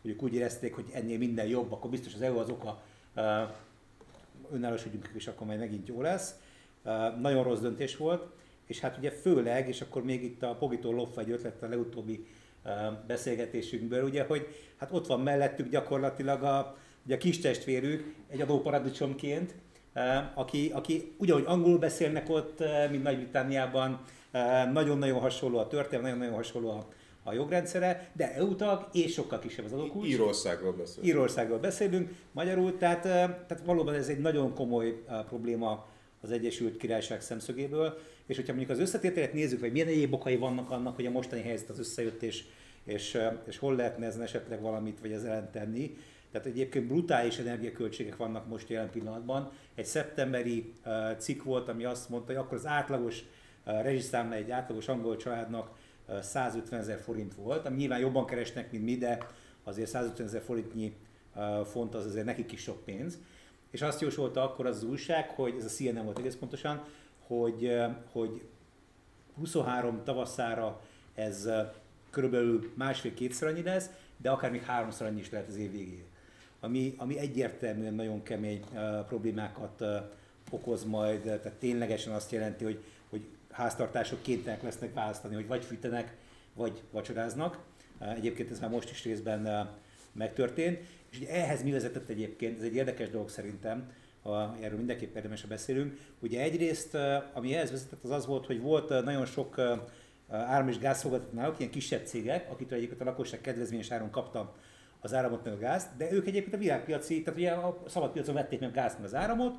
[0.00, 2.82] hogy ők úgy érezték, hogy ennél minden jobb, akkor biztos az EU az oka,
[4.52, 6.34] önállósodjunk, és akkor majd megint jó lesz.
[7.20, 8.26] Nagyon rossz döntés volt,
[8.70, 12.26] és hát ugye főleg, és akkor még itt a Pogitól lopva egy ötlet a legutóbbi
[13.06, 14.46] beszélgetésünkből, ugye, hogy
[14.76, 19.54] hát ott van mellettük gyakorlatilag a, ugye a kis testvérük egy adóparadicsomként,
[20.34, 24.04] aki, aki ugyanúgy angolul beszélnek ott, mint Nagy-Britanniában,
[24.72, 26.88] nagyon-nagyon hasonló a történet, nagyon-nagyon hasonló a,
[27.22, 28.54] a jogrendszere, de EU
[28.92, 30.08] és sokkal kisebb az adókulcs.
[30.08, 31.06] Írországról beszélünk.
[31.06, 35.86] Írországról beszélünk, magyarul, tehát, tehát valóban ez egy nagyon komoly probléma
[36.20, 37.98] az Egyesült Királyság szemszögéből,
[38.30, 41.42] és hogyha mondjuk az összetételt nézzük, vagy milyen egyéb okai vannak annak, hogy a mostani
[41.42, 42.44] helyzet az összejött, és,
[42.84, 45.96] és, és hol lehetne ezen esetleg valamit, vagy ez ellen tenni,
[46.30, 49.50] tehát egyébként brutális energiaköltségek vannak most jelen pillanatban.
[49.74, 50.72] Egy szeptemberi
[51.18, 53.24] cikk volt, ami azt mondta, hogy akkor az átlagos
[53.66, 55.70] uh, egy átlagos angol családnak
[56.08, 59.18] uh, 150 ezer forint volt, ami nyilván jobban keresnek, mint mi, de
[59.64, 60.92] azért 150 ezer forintnyi
[61.64, 63.18] font az azért nekik is sok pénz.
[63.70, 66.82] És azt jósolta akkor az, az újság, hogy ez a CNN volt egész pontosan,
[67.38, 68.42] hogy, uh, hogy
[69.38, 70.80] 23 tavaszára
[71.14, 71.54] ez uh,
[72.10, 76.08] körülbelül másfél-kétszer annyi lesz, de akár még háromszor annyi is lehet az év végén
[76.60, 79.96] ami, ami egyértelműen nagyon kemény uh, problémákat uh,
[80.50, 86.16] okoz majd, tehát ténylegesen azt jelenti, hogy, hogy háztartások kénytelenek lesznek választani, hogy vagy fűtenek,
[86.54, 87.58] vagy vacsoráznak.
[88.00, 89.66] Uh, egyébként ez már most is részben uh,
[90.12, 90.78] megtörtént.
[91.10, 93.92] És ugye ehhez mi vezetett egyébként, ez egy érdekes dolog szerintem,
[94.22, 95.98] ha erről mindenképp érdemes beszélünk.
[96.18, 96.96] Ugye egyrészt,
[97.32, 99.58] ami ehhez vezetett, az az volt, hogy volt nagyon sok
[100.28, 104.54] áram- és gázszolgáltató náluk, ilyen kisebb cégek, akitől egyébként a lakosság kedvezményes áron kapta
[105.00, 108.34] az áramot meg a gázt, de ők egyébként a világpiaci, tehát ugye a szabad piacon
[108.34, 109.58] vették meg a gázt meg az áramot,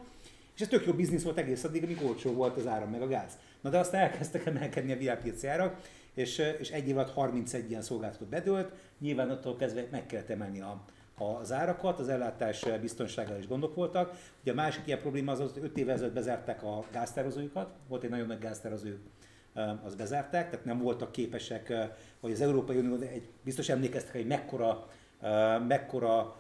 [0.56, 3.08] és ez tök jó biznisz volt egész addig, amíg olcsó volt az áram meg a
[3.08, 3.38] gáz.
[3.62, 5.82] Na de aztán elkezdtek emelkedni a világpiaci árak,
[6.14, 10.62] és, és egy év alatt 31 ilyen szolgáltatót bedőlt, nyilván attól kezdve meg kellett emelni
[10.62, 10.86] a,
[11.18, 14.12] az árakat, az ellátás biztonsággal is gondok voltak.
[14.42, 18.10] Ugye a másik ilyen probléma az, hogy 5 évvel ezelőtt bezárták a gáztározójukat, volt egy
[18.10, 18.90] nagyon nagy gáztározó,
[19.84, 21.74] az bezárták, tehát nem voltak képesek,
[22.20, 24.88] hogy az Európai Unió, egy, biztos emlékeztek, hogy mekkora
[25.68, 26.36] mekkora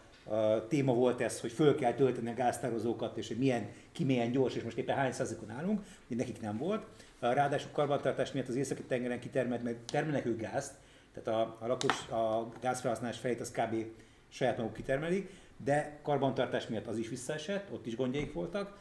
[0.67, 4.55] téma volt ez, hogy föl kell tölteni a gáztározókat, és hogy milyen, ki milyen gyors,
[4.55, 6.85] és most éppen hány százalékon állunk, hogy nekik nem volt.
[7.19, 10.73] Ráadásul karbantartás miatt az északi tengeren kitermelt, mert termelnek ők gázt,
[11.13, 13.85] tehát a, a lakos a gázfelhasználás felét az kb.
[14.31, 15.29] Saját maguk kitermelik,
[15.63, 18.77] de karbantartás miatt az is visszaesett, ott is gondjaik voltak,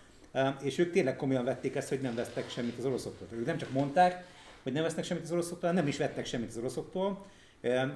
[0.63, 3.39] és ők tényleg komolyan vették ezt, hogy nem vesztek semmit az oroszoktól.
[3.39, 4.25] Ők nem csak mondták,
[4.63, 7.27] hogy nem vesznek semmit az oroszoktól, nem is vettek semmit az oroszoktól,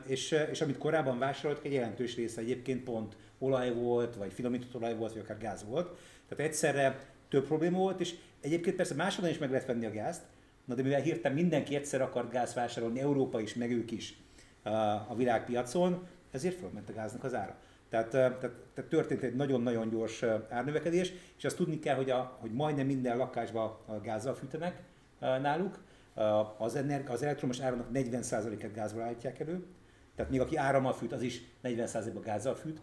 [0.07, 4.97] és, és amit korábban vásároltak, egy jelentős része egyébként pont olaj volt, vagy finomított olaj
[4.97, 5.99] volt, vagy akár gáz volt.
[6.29, 6.99] Tehát egyszerre
[7.29, 10.23] több probléma volt, és egyébként persze máshonnan is meg lehet venni a gázt,
[10.65, 14.17] na de mivel hirtelen mindenki egyszer akart gáz vásárolni, Európa is, meg ők is
[15.09, 17.57] a világpiacon, ezért fölment a gáznak az ára.
[17.89, 18.39] Tehát, tehát,
[18.75, 23.17] tehát történt egy nagyon-nagyon gyors árnövekedés, és azt tudni kell, hogy, a, hogy majdnem minden
[23.17, 24.83] lakásban gázzal fűtenek
[25.21, 25.79] náluk,
[26.59, 29.65] az, energi- az elektromos áramnak 40%-et gázból állítják elő,
[30.17, 32.81] tehát még aki árammal fűt, az is 40%-ban gázzal fűt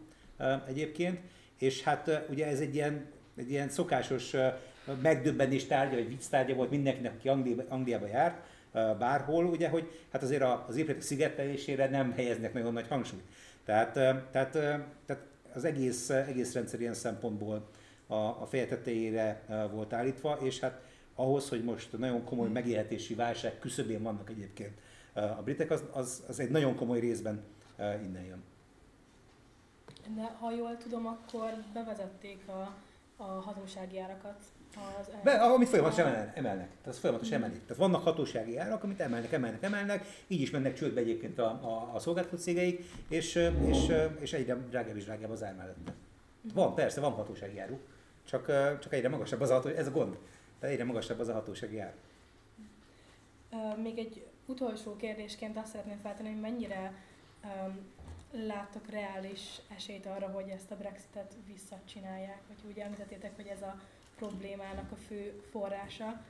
[0.68, 1.20] egyébként,
[1.58, 4.36] és hát ugye ez egy ilyen, egy ilyen szokásos
[5.02, 7.30] megdöbbenés tárgya, vagy vicc tárgya volt mindenkinek, aki
[7.70, 8.46] Angliába járt,
[8.98, 13.24] bárhol, ugye, hogy hát azért az épületek szigetelésére nem helyeznek nagyon nagy hangsúlyt.
[13.66, 13.94] Tehát,
[14.32, 14.52] tehát,
[15.06, 17.70] tehát az egész, egész rendszer ilyen szempontból
[18.08, 20.82] a, a feje tetejére volt állítva, és hát
[21.16, 24.78] ahhoz, hogy most nagyon komoly megélhetési válság küszöbén vannak egyébként
[25.14, 27.44] a britek, az, az, az egy nagyon komoly részben
[27.78, 28.44] innen jön.
[30.16, 32.76] De ha jól tudom, akkor bevezették a,
[33.18, 34.44] a hatósági árakat
[34.76, 36.68] az Be, amit folyamatosan emelnek, emelnek.
[36.68, 37.44] Tehát az folyamatosan mm.
[37.44, 37.62] emelik.
[37.62, 41.96] Tehát vannak hatósági árak, amit emelnek, emelnek, emelnek, így is mennek csődbe egyébként a, a,
[41.96, 45.78] a szolgáltató cégeik, és, és, és egyre drágább és drágább az ár mellett.
[46.54, 47.80] Van, persze, van hatósági áru,
[48.26, 48.46] csak,
[48.80, 50.18] csak egyre magasabb az a ez a gond.
[50.60, 51.94] Tehát egyre magasabb az a hatósági ár.
[53.82, 56.94] Még egy utolsó kérdésként azt szeretném feltenni, hogy mennyire
[57.44, 57.80] um,
[58.32, 62.42] láttok reális esélyt arra, hogy ezt a Brexitet visszacsinálják?
[62.48, 63.80] Hogy úgy említettétek, hogy ez a
[64.22, 66.24] problémának a fő forrása,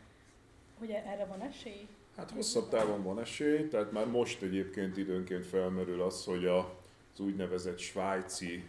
[0.79, 1.87] hogy erre van esély?
[2.17, 6.57] Hát hosszabb távon van esély, tehát már most egyébként időnként felmerül az, hogy a,
[7.13, 8.63] az úgynevezett svájci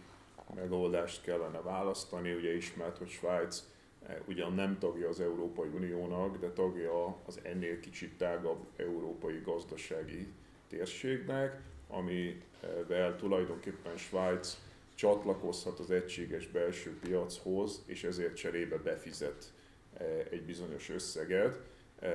[0.55, 2.33] megoldást kellene választani.
[2.33, 3.63] Ugye ismert, hogy Svájc
[4.07, 10.27] eh, ugyan nem tagja az Európai Uniónak, de tagja az ennél kicsit tágabb európai gazdasági
[10.67, 14.57] térségnek, amivel tulajdonképpen Svájc
[14.95, 19.53] csatlakozhat az egységes belső piachoz, és ezért cserébe befizet
[19.97, 21.59] e, egy bizonyos összeget,
[21.99, 22.09] e,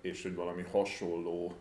[0.00, 1.52] és hogy valami hasonló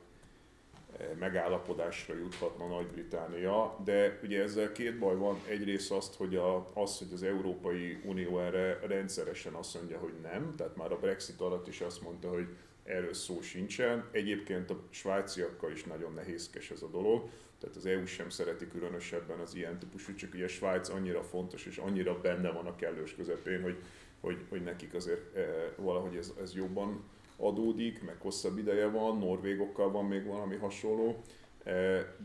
[0.99, 5.41] e, megállapodásra juthatna Nagy-Británia, de ugye ezzel két baj van.
[5.47, 10.53] Egyrészt azt, hogy a, az, hogy az Európai Unió erre rendszeresen azt mondja, hogy nem,
[10.55, 12.47] tehát már a Brexit alatt is azt mondta, hogy
[12.84, 14.07] erről szó sincsen.
[14.11, 19.39] Egyébként a svájciakkal is nagyon nehézkes ez a dolog, tehát az EU sem szereti különösebben
[19.39, 23.61] az ilyen típusú, csak ugye Svájc annyira fontos és annyira benne van a kellős közepén,
[23.61, 23.77] hogy,
[24.19, 27.03] hogy, hogy nekik azért e, valahogy ez, ez jobban
[27.37, 31.21] adódik, meg hosszabb ideje van, norvégokkal van még valami hasonló,
[31.63, 31.71] e,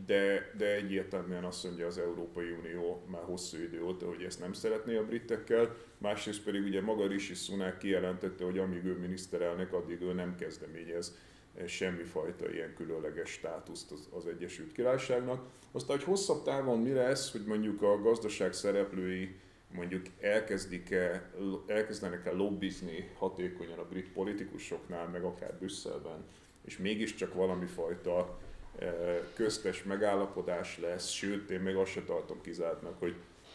[0.07, 4.53] de, de egyértelműen azt mondja az Európai Unió már hosszú idő óta, hogy ezt nem
[4.53, 10.01] szeretné a britekkel, másrészt pedig ugye maga Rishi Sunak kijelentette, hogy amíg ő miniszterelnök, addig
[10.01, 11.17] ő nem kezdeményez
[11.67, 15.47] semmifajta ilyen különleges státuszt az, az Egyesült Királyságnak.
[15.73, 19.37] Aztán, hogy hosszabb távon mi lesz, hogy mondjuk a gazdaság szereplői
[19.75, 21.31] mondjuk elkezdik-e,
[21.67, 26.25] elkezdenek-e lobbizni hatékonyan a brit politikusoknál, meg akár Brüsszelben,
[26.65, 28.39] és mégiscsak valami fajta
[28.79, 28.95] e,
[29.35, 33.15] köztes megállapodás lesz, sőt, én még azt se tartom kizártnak, hogy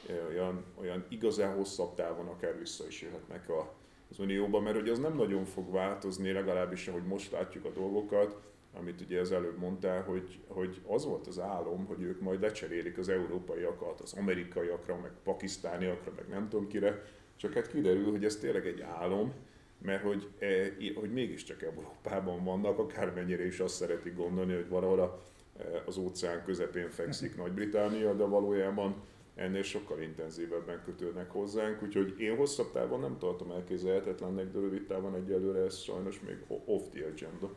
[0.10, 3.74] e, olyan, olyan igazán hosszabb távon akár vissza is jöhetnek a,
[4.10, 8.38] az Unióban, mert hogy az nem nagyon fog változni, legalábbis ahogy most látjuk a dolgokat,
[8.74, 12.98] amit ugye az előbb mondtál, hogy, hogy az volt az álom, hogy ők majd lecserélik
[12.98, 17.04] az európaiakat, az amerikaiakra, meg pakisztániakra, meg nem tudom kire,
[17.36, 19.34] csak hát kiderül, hogy ez tényleg egy álom,
[19.82, 25.22] mert hogy, e, hogy mégiscsak Európában vannak, akármennyire is azt szeretik gondolni, hogy valahol
[25.58, 28.96] e, az óceán közepén fekszik Nagy-Británia, de valójában
[29.38, 35.16] ennél sokkal intenzívebben kötődnek hozzánk, úgyhogy én hosszabb távon nem tartom elképzelhetetlennek, de rövid távon
[35.16, 37.54] egyelőre ez sajnos még off the agenda.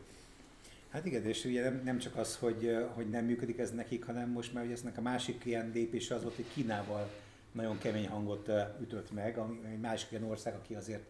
[0.90, 4.30] Hát igen, és ugye nem, nem csak az, hogy, hogy nem működik ez nekik, hanem
[4.30, 7.10] most már ugye eznek a másik ilyen lépése az volt, hogy Kínával
[7.52, 8.50] nagyon kemény hangot
[8.80, 11.02] ütött meg, ami egy másik ilyen ország, aki azért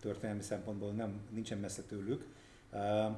[0.00, 2.24] történelmi szempontból nem, nincsen messze tőlük.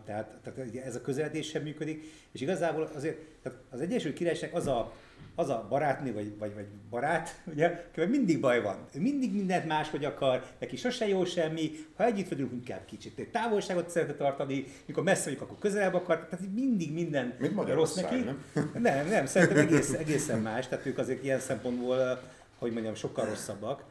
[0.05, 4.67] Tehát, tehát ez a közeledés sem működik, és igazából azért tehát az Egyesült Királyság az
[4.67, 4.93] a,
[5.35, 8.76] az a barátnő, vagy, vagy, vagy barát, ugye, mindig baj van.
[8.99, 13.91] Mindig mindent máshogy akar, neki sose jó semmi, ha együtt vagyunk, inkább kicsit egy távolságot
[13.91, 18.16] szeretne tartani, mikor messze vagyunk, akkor közelebb akar, tehát mindig minden Mint rossz neki.
[18.16, 18.45] Nem?
[18.82, 22.20] nem, nem, szerintem egész, egészen más, tehát ők azért ilyen szempontból,
[22.59, 23.85] hogy mondjam, sokkal rosszabbak.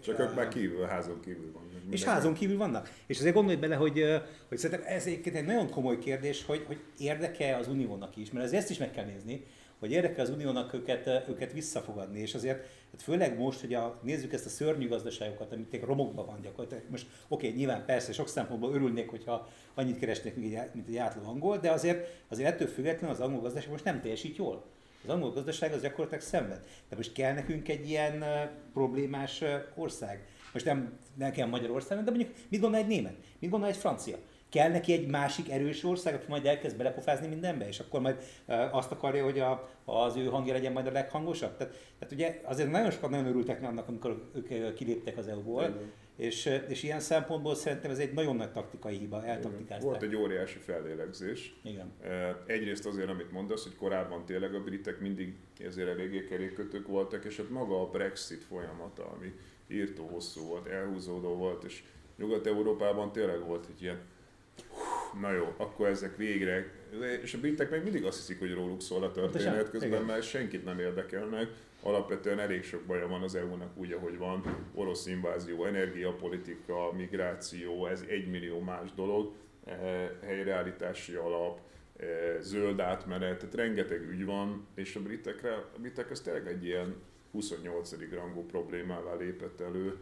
[0.00, 1.66] Csak ők már kívül, házon kívül vannak.
[1.90, 2.90] És házon kívül vannak.
[3.06, 4.02] És azért gondolj bele, hogy,
[4.48, 8.70] hogy szerintem ez egy nagyon komoly kérdés, hogy, hogy érdeke az uniónak is, mert ezt
[8.70, 9.44] is meg kell nézni,
[9.78, 12.58] hogy érdekel az uniónak őket, őket visszafogadni, és azért,
[12.90, 16.82] hát főleg most, hogy a, nézzük ezt a szörnyű gazdaságokat, amit romokban van gyakorlatilag.
[16.90, 20.36] Most oké, okay, nyilván persze sok szempontból örülnék, hogyha annyit keresnék,
[20.72, 24.36] mint egy átlag angol, de azért, azért ettől függetlenül az angol gazdaság most nem teljesít
[24.36, 24.64] jól.
[25.04, 26.66] Az angol gazdaság az gyakorlatilag szenved.
[26.88, 28.24] De most kell nekünk egy ilyen
[28.72, 29.42] problémás
[29.74, 30.26] ország.
[30.52, 33.16] Most nem, nem kell Magyarország, de mondjuk mit gondol egy német?
[33.38, 34.16] Mit gondol egy francia?
[34.56, 38.16] Kell neki egy másik erős ország, aki majd elkezd belepofázni mindenbe, és akkor majd
[38.70, 41.56] azt akarja, hogy a, az ő hangja legyen majd a leghangosabb?
[41.56, 45.80] Tehát, tehát ugye azért nagyon sokan nagyon örültek annak, amikor ők kiléptek az EU-ból,
[46.16, 49.82] és, és ilyen szempontból szerintem ez egy nagyon nagy taktikai hiba, eltaktikázták.
[49.82, 51.56] Volt egy óriási fellélegzés.
[51.62, 51.92] Igen.
[52.46, 57.38] Egyrészt azért, amit mondasz, hogy korábban tényleg a britek mindig ezért eléggé kerékkötők voltak, és
[57.38, 59.32] ott maga a Brexit folyamata, ami
[59.68, 61.82] írtó hosszú volt, elhúzódó volt, és
[62.18, 63.98] Nyugat-Európában tényleg volt egy ilyen
[65.20, 66.70] na jó, akkor ezek végre,
[67.22, 70.64] és a britek meg mindig azt hiszik, hogy róluk szól a történet, közben mert senkit
[70.64, 71.48] nem érdekelnek.
[71.82, 74.66] Alapvetően elég sok baja van az EU-nak úgy, ahogy van.
[74.74, 79.32] Orosz invázió, energiapolitika, migráció, ez egy millió más dolog,
[79.64, 81.60] eh, helyreállítási alap,
[81.96, 86.64] eh, zöld átmenet, tehát rengeteg ügy van, és a britekre, a britek ez tényleg egy
[86.64, 86.94] ilyen
[87.32, 88.12] 28.
[88.12, 89.96] rangú problémává lépett elő,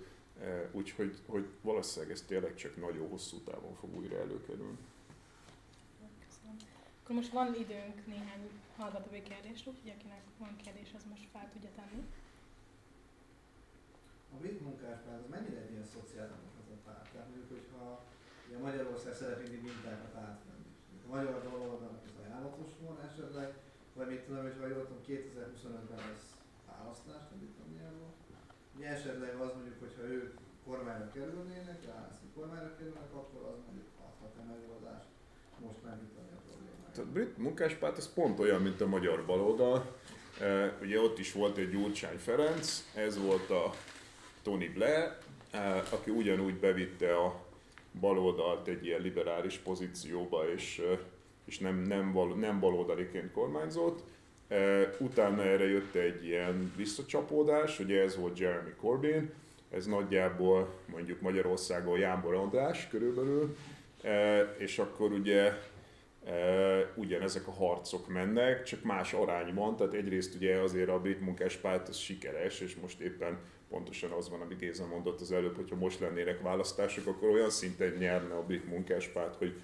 [0.73, 4.79] úgyhogy hogy valószínűleg ez tényleg csak nagyon hosszú távon fog újra előkerülni.
[7.03, 11.71] Akkor most van időnk néhány hallgatói kérdésre, úgyhogy akinek van kérdés, az most fel tudja
[11.75, 12.03] tenni.
[14.35, 17.09] A brit munkáspárt az mennyire egy ilyen szociáldemokrata párt?
[17.13, 18.05] Tehát mondjuk, hogyha
[18.47, 20.71] ugye Magyarország szeretnénk mintákat átvenni.
[21.07, 23.49] A magyar baloldalnak az ajánlatos volna esetleg,
[23.97, 26.29] vagy mit tudom, hogy ha jól tudom, 2025-ben lesz
[26.71, 28.14] választás, nem tudom milyen volt.
[28.77, 30.35] Ugye esetleg az mondjuk, hogyha ők
[30.67, 35.09] kormányra kerülnének, ráállászni kormányra kerülnek, akkor az mondjuk adhat-e megoldást
[35.61, 36.99] most megütni a problémáját.
[36.99, 39.97] A brit munkáspárt az pont olyan, mint a magyar baloldal.
[40.41, 43.71] E, ugye ott is volt egy Gyurcsány Ferenc, ez volt a
[44.43, 45.17] Tony Blair,
[45.51, 47.45] e, aki ugyanúgy bevitte a
[48.01, 50.99] baloldalt egy ilyen liberális pozícióba, és, e,
[51.45, 54.03] és nem, nem, val, nem baloldaliként kormányzott.
[54.99, 59.33] Utána erre jött egy ilyen visszacsapódás, ugye ez volt Jeremy Corbyn,
[59.71, 63.57] ez nagyjából mondjuk Magyarországon Jámbor András körülbelül,
[64.59, 65.53] és akkor ugye
[66.95, 71.97] ugyanezek a harcok mennek, csak más arányban, tehát egyrészt ugye azért a brit munkáspárt az
[71.97, 73.39] sikeres, és most éppen
[73.69, 77.93] pontosan az van, amit Géza mondott az előbb, hogyha most lennének választások, akkor olyan szinten
[77.99, 79.55] nyerne a brit munkáspárt, hogy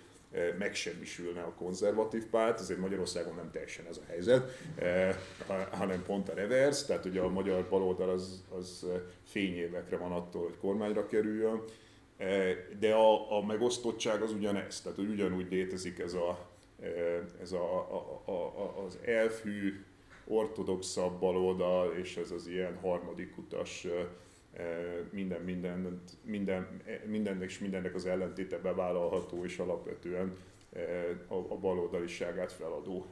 [0.58, 4.50] megsemmisülne a konzervatív párt, azért Magyarországon nem teljesen ez a helyzet,
[5.70, 8.86] hanem pont a reverse, tehát ugye a magyar baloldal az, az
[9.24, 11.62] fényévekre van attól, hogy kormányra kerüljön,
[12.78, 16.48] de a, a megosztottság az ugyanez, tehát hogy ugyanúgy létezik ez, a,
[17.40, 17.74] ez a,
[18.24, 19.84] a, a, az elfű,
[20.26, 23.86] ortodoxabb baloldal, és ez az ilyen harmadik utas
[25.10, 30.36] minden, minden, minden, mindennek és mindennek az ellentéte bevállalható és alapvetően
[31.28, 33.06] a, a baloldaliságát feladó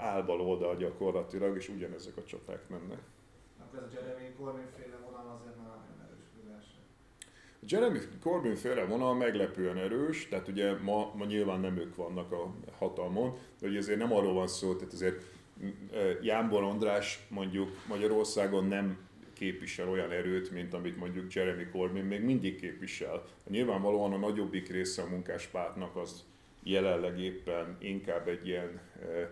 [0.00, 2.98] álbal oldal gyakorlatilag, és ugyanezek a csaták mennek.
[3.58, 6.66] Akkor ez a Jeremy Corbyn féle vonal azért már nem erős
[7.62, 12.32] A Jeremy Corbyn féle vonal meglepően erős, tehát ugye ma, ma nyilván nem ők vannak
[12.32, 15.24] a hatalmon, de ugye azért nem arról van szó, tehát azért
[16.22, 19.08] Jánbor András mondjuk Magyarországon nem
[19.40, 23.24] képvisel olyan erőt, mint amit mondjuk Jeremy Corbyn még mindig képvisel.
[23.48, 26.24] Nyilvánvalóan a nagyobbik része a munkáspártnak az
[26.62, 29.28] jelenleg éppen inkább egy ilyen eh,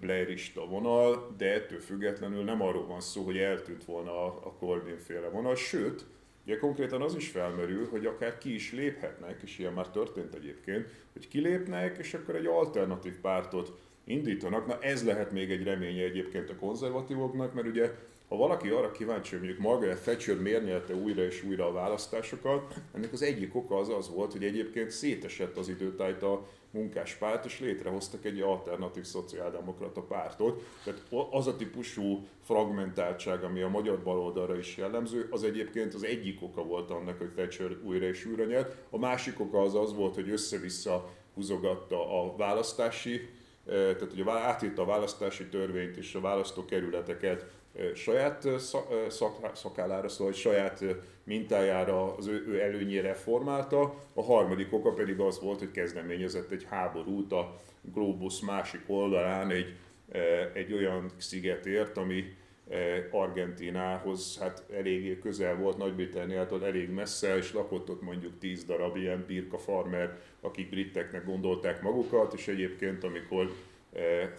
[0.00, 5.28] blairista vonal, de ettől függetlenül nem arról van szó, hogy eltűnt volna a Corbyn féle
[5.28, 6.04] vonal, sőt,
[6.46, 10.88] Ugye konkrétan az is felmerül, hogy akár ki is léphetnek, és ilyen már történt egyébként,
[11.12, 14.66] hogy kilépnek, és akkor egy alternatív pártot indítanak.
[14.66, 17.94] Na ez lehet még egy reménye egyébként a konzervatívoknak, mert ugye
[18.30, 22.74] ha valaki arra kíváncsi, hogy mondjuk Margaret Thatcher miért nyerte újra és újra a választásokat,
[22.94, 27.60] ennek az egyik oka az az volt, hogy egyébként szétesett az időtájt a munkáspárt, és
[27.60, 30.62] létrehoztak egy alternatív szociáldemokrata pártot.
[30.84, 31.00] Tehát
[31.30, 36.62] az a típusú fragmentáltság, ami a magyar baloldalra is jellemző, az egyébként az egyik oka
[36.62, 38.76] volt annak, hogy Thatcher újra és újra nyert.
[38.90, 44.82] A másik oka az az volt, hogy össze-vissza húzogatta a választási, eh, tehát hogy átírta
[44.82, 47.58] a választási törvényt és a választókerületeket
[47.94, 48.48] saját
[49.08, 50.84] szak, szakállára, szóval saját
[51.24, 53.94] mintájára, az ő, ő előnyére formálta.
[54.14, 57.56] A harmadik oka pedig az volt, hogy kezdeményezett egy háborút a
[57.94, 59.76] Globus másik oldalán egy,
[60.54, 62.24] egy olyan szigetért, ami
[63.10, 69.24] Argentinához hát eléggé közel volt, Nagy-Britanniától elég messze, és lakott ott mondjuk 10 darab ilyen
[69.26, 73.52] birka farmer, akik briteknek gondolták magukat, és egyébként amikor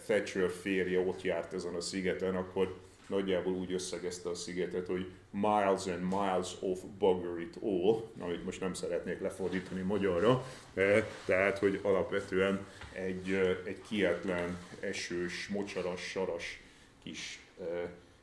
[0.05, 2.75] Thatcher férje ott járt ezen a szigeten, akkor
[3.11, 8.59] nagyjából úgy összegezte a szigetet, hogy miles and miles of bugger it all, amit most
[8.59, 13.31] nem szeretnék lefordítani magyarra, e, tehát hogy alapvetően egy,
[13.65, 16.61] egy kietlen, esős, mocsaras, saras
[17.03, 17.39] kis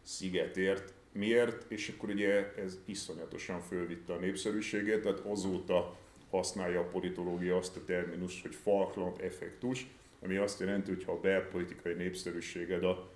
[0.03, 0.93] szigetért.
[1.13, 1.71] Miért?
[1.71, 5.97] És akkor ugye ez iszonyatosan fölvitte a népszerűségét, tehát azóta
[6.31, 9.87] használja a politológia azt a terminust, hogy Falkland effektus,
[10.23, 13.11] ami azt jelenti, hogy ha a belpolitikai népszerűséged a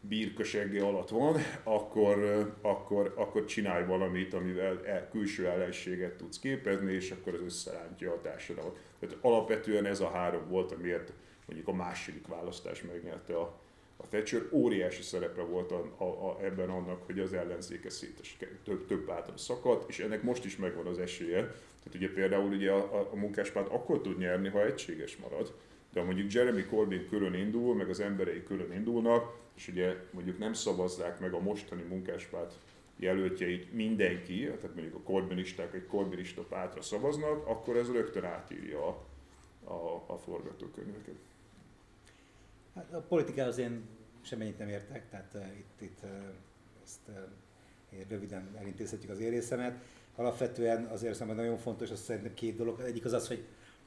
[0.00, 7.10] birkösegge alatt van, akkor, akkor, akkor csinálj valamit, amivel el, külső ellenséget tudsz képezni, és
[7.10, 8.78] akkor az összerántja a társadalmat.
[8.98, 11.12] Tehát alapvetően ez a három volt, amiért
[11.46, 13.60] mondjuk a második választás megnyerte a,
[13.96, 14.42] a Thatcher.
[14.50, 19.36] Óriási szerepe volt a, a, a, ebben annak, hogy az ellenzéke szétes, több, több által
[19.36, 21.40] szakadt, és ennek most is megvan az esélye.
[21.82, 25.54] Tehát ugye például ugye a, a, a munkáspárt akkor tud nyerni, ha egységes marad
[25.92, 30.38] de ha mondjuk Jeremy Corbyn külön indul, meg az emberei külön indulnak, és ugye mondjuk
[30.38, 32.54] nem szavazzák meg a mostani munkáspárt
[32.96, 39.06] jelöltjeit mindenki, tehát mondjuk a korbinisták egy korbinista pártra szavaznak, akkor ez rögtön átírja a,
[39.64, 41.14] a, a forgatókönyveket.
[42.74, 43.82] Hát a politikához én
[44.20, 46.10] semmennyit nem értek, tehát uh, itt, itt uh,
[46.84, 49.82] ezt uh, röviden elintézhetjük az érészemet.
[50.14, 52.80] Alapvetően azért szerintem nagyon fontos, az szerintem két dolog.
[52.80, 53.44] Egyik az az, hogy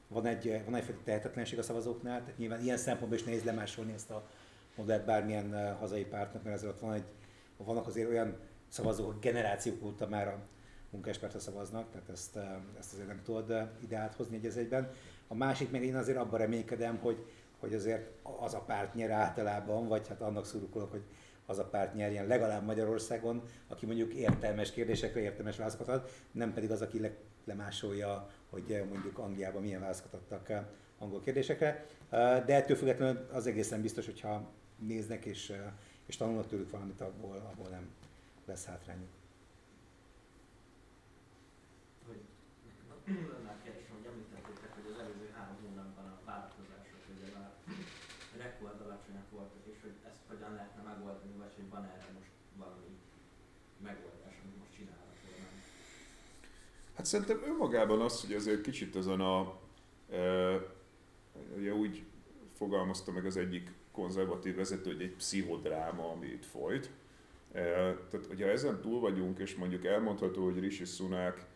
[0.08, 4.10] van egy, van egyfajta tehetetlenség a szavazóknál, tehát nyilván ilyen szempontból is nehéz lemásolni ezt
[4.10, 4.28] a
[4.76, 7.04] modellt bármilyen hazai pártnak, mert azért van egy,
[7.56, 8.36] vannak azért olyan
[8.68, 10.38] szavazók, hogy generációk óta már a
[10.90, 12.38] munkáspártra szavaznak, tehát ezt,
[12.78, 14.90] ezt azért nem tudod ide áthozni egy egyben.
[15.28, 17.26] A másik meg én azért abban reménykedem, hogy,
[17.58, 21.02] hogy azért az a párt nyer általában, vagy hát annak szurkolok, hogy
[21.46, 26.70] az a párt nyerjen legalább Magyarországon, aki mondjuk értelmes kérdésekre értelmes válaszokat ad, nem pedig
[26.70, 27.10] az, aki le,
[27.44, 30.64] lemásolja hogy eh, mondjuk Angliában milyen válaszokat adtak eh,
[30.98, 31.86] angol kérdésekre.
[32.10, 35.52] Eh, de ettől függetlenül az egészen biztos, hogyha néznek és,
[36.06, 37.90] és tanulnak tőlük valamit, abból, abból nem
[38.46, 39.08] lesz hátrányuk.
[42.06, 42.20] Hogy
[44.10, 47.50] említettétek, hogy az előző három hónapban a vállalkozások ugye már
[48.42, 52.32] rekord alacsonyak voltak, és hogy ezt hogyan lehetne megoldani, vagy hogy van erre most
[52.62, 52.90] valami
[53.88, 55.54] megoldás, amit most csinálnak, vagy nem?
[57.04, 59.58] Hát szerintem önmagában az, hogy azért kicsit ezen a,
[60.12, 60.18] e,
[61.56, 62.02] ugye úgy
[62.52, 66.90] fogalmazta meg az egyik konzervatív vezető, hogy egy pszichodráma, ami itt folyt.
[67.52, 67.62] E,
[68.10, 71.46] tehát, hogyha ezen túl vagyunk, és mondjuk elmondható, hogy Rishi Sunak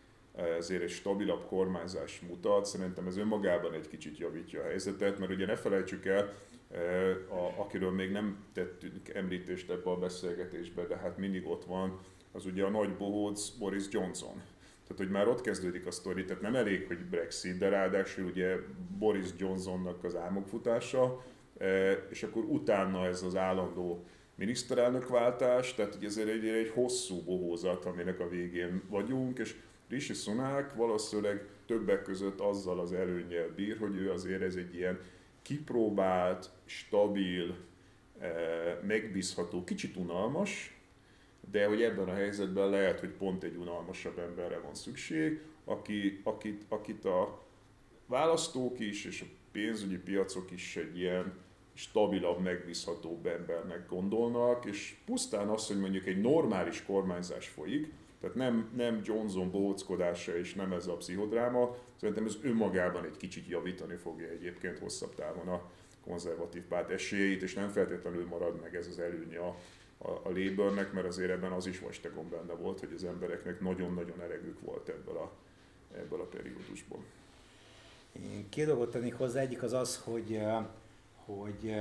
[0.57, 5.45] ezért egy stabilabb kormányzás mutat, szerintem ez önmagában egy kicsit javítja a helyzetet, mert ugye
[5.45, 6.33] ne felejtsük el,
[7.29, 11.99] a, akiről még nem tettünk említést ebbe a beszélgetésbe, de hát mindig ott van,
[12.31, 14.41] az ugye a nagy bohóc Boris Johnson
[14.89, 18.55] tehát, hogy már ott kezdődik a sztori, tehát nem elég, hogy Brexit, de ráadásul ugye
[18.97, 21.23] Boris Johnsonnak az álmokfutása,
[21.57, 27.85] e, és akkor utána ez az állandó miniszterelnökváltás, tehát hogy ezért egy, egy hosszú bohózat,
[27.85, 29.55] aminek a végén vagyunk, és
[29.89, 34.99] Rishi Sunak valószínűleg többek között azzal az előnyel bír, hogy ő azért ez egy ilyen
[35.41, 37.55] kipróbált, stabil,
[38.19, 38.29] e,
[38.87, 40.78] megbízható, kicsit unalmas,
[41.51, 46.65] de hogy ebben a helyzetben lehet, hogy pont egy unalmasabb emberre van szükség, aki, akit,
[46.69, 47.43] akit a
[48.05, 51.33] választók is és a pénzügyi piacok is egy ilyen
[51.73, 57.91] stabilabb, megbízhatóbb embernek gondolnak, és pusztán az, hogy mondjuk egy normális kormányzás folyik,
[58.21, 63.47] tehát nem, nem Johnson bohóckodása és nem ez a pszichodráma, szerintem ez önmagában egy kicsit
[63.47, 65.69] javítani fogja egyébként hosszabb távon a
[66.05, 69.55] konzervatív párt esélyeit, és nem feltétlenül marad meg ez az előnye a
[70.01, 74.21] a, a Labournek, mert azért ebben az is vastagon benne volt, hogy az embereknek nagyon-nagyon
[74.21, 75.31] elegük volt ebből a,
[75.97, 77.03] ebből a periódusból.
[78.11, 80.41] Én két dolgot tennék hozzá, egyik az az, hogy,
[81.25, 81.75] hogy,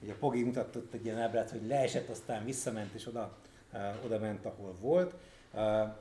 [0.00, 3.36] hogy a Pogi mutatott egy ilyen ábrát, hogy leesett, aztán visszament, és oda,
[4.04, 5.14] oda ment, ahol volt.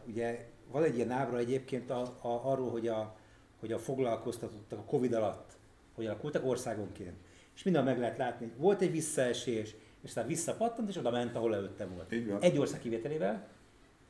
[0.07, 3.15] Ugye van egy ilyen ábra egyébként a, a, arról, hogy a,
[3.59, 5.55] hogy a foglalkoztatottak a Covid alatt
[5.95, 7.15] hogy alakultak országonként.
[7.55, 9.75] És minden meg lehet látni, volt egy visszaesés,
[10.05, 12.11] és aztán visszapattant, és oda ment, ahol előtte volt.
[12.43, 13.47] Egy ország kivételével,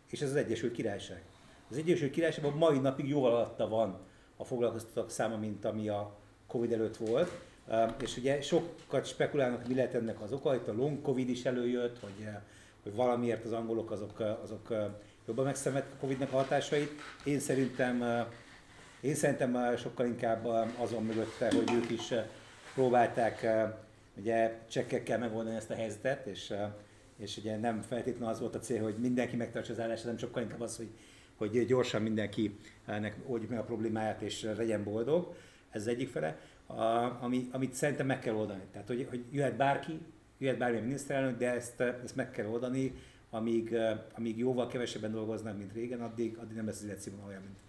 [0.10, 1.24] és ez az Egyesült Királyság.
[1.70, 4.00] Az Egyesült Királyságban mai napig jóval alatta van
[4.38, 6.16] a foglalkoztatók száma, mint ami a
[6.48, 7.32] Covid előtt volt.
[8.02, 12.00] És ugye sokat spekulálnak, mi lehet ennek az oka, itt a long Covid is előjött,
[12.00, 12.28] hogy,
[12.84, 14.74] hogy valamiért az angolok azok, azok
[15.28, 16.92] jobban megszenvedtek a Covid-nek a hatásait.
[17.24, 18.04] Én szerintem,
[19.02, 20.46] én szerintem sokkal inkább
[20.78, 22.14] azon mögötte, hogy ők is
[22.74, 23.48] próbálták
[24.18, 26.54] ugye csekkekkel megoldani ezt a helyzetet, és,
[27.18, 30.44] és ugye nem feltétlenül az volt a cél, hogy mindenki megtartsa az állását, hanem sokkal
[30.44, 30.90] inkább az, hogy,
[31.36, 35.36] hogy gyorsan mindenki ennek oldjuk meg a problémáját, és legyen boldog.
[35.70, 36.40] Ez az egyik fele.
[36.66, 36.84] A,
[37.24, 38.64] ami, amit szerintem meg kell oldani.
[38.72, 40.00] Tehát, hogy, hogy jöhet bárki,
[40.38, 42.94] jöhet bármilyen miniszterelnök, de ezt, ezt meg kell oldani,
[43.30, 43.76] amíg,
[44.14, 47.60] amíg jóval kevesebben dolgoznak, mint régen, addig, addig nem lesz az életszínvonal olyan, mint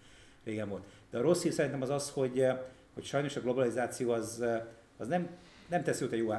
[0.43, 0.83] régen volt.
[1.09, 2.45] De a rossz hír szerintem az az, hogy,
[2.93, 4.43] hogy sajnos a globalizáció az,
[4.97, 5.29] az nem,
[5.69, 6.29] nem teszi jót a jó,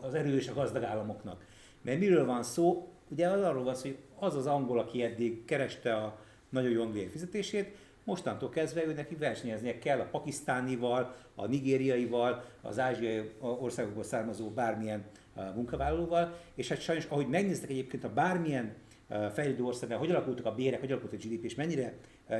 [0.00, 1.44] az erő és a gazdag államoknak.
[1.82, 2.88] Mert miről van szó?
[3.08, 6.18] Ugye arról van szó, hogy az az angol, aki eddig kereste a
[6.48, 12.78] nagyon jó angol fizetését, mostantól kezdve ő neki versenyeznie kell a pakisztánival, a nigériaival, az
[12.78, 15.04] ázsiai országokból származó bármilyen
[15.54, 18.74] munkavállalóval, és hát sajnos, ahogy megnéztek egyébként a bármilyen
[19.32, 21.94] fejlődő országban, hogy alakultak a bérek, hogy alakult a GDP, és mennyire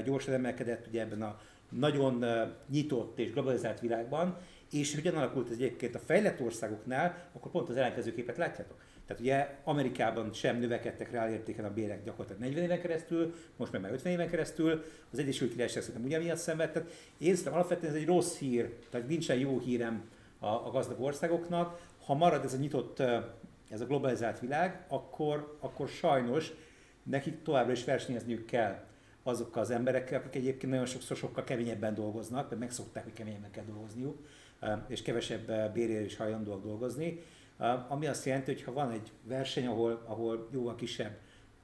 [0.05, 2.25] gyorsan emelkedett ugye ebben a nagyon
[2.71, 4.37] nyitott és globalizált világban,
[4.71, 8.77] és hogyan alakult ez egyébként a fejlett országoknál, akkor pont az ellenkező képet látjátok.
[9.07, 13.81] Tehát ugye Amerikában sem növekedtek rá értéken a bérek gyakorlatilag 40 éven keresztül, most meg
[13.81, 16.71] már 50 éven keresztül, az Egyesült Királyság szerintem ugyaniatt szenved.
[16.71, 16.89] Tehát
[17.19, 20.09] én szerintem alapvetően ez egy rossz hír, tehát nincsen jó hírem
[20.39, 21.81] a, a gazdag országoknak.
[22.05, 23.01] Ha marad ez a nyitott,
[23.71, 26.53] ez a globalizált világ, akkor, akkor sajnos
[27.03, 28.85] nekik továbbra is versenyezniük kell
[29.23, 33.65] azokkal az emberekkel, akik egyébként nagyon sokszor sokkal keményebben dolgoznak, mert megszokták, hogy keményebben kell
[33.65, 34.19] dolgozniuk,
[34.89, 37.23] és kevesebb bérért is hajlandóak dolgozni.
[37.89, 41.17] Ami azt jelenti, hogy ha van egy verseny, ahol, ahol jóval kisebb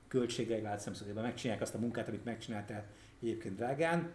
[0.08, 2.84] költségek lát szemszögében megcsinálják azt a munkát, amit megcsináltál
[3.22, 4.12] egyébként drágán,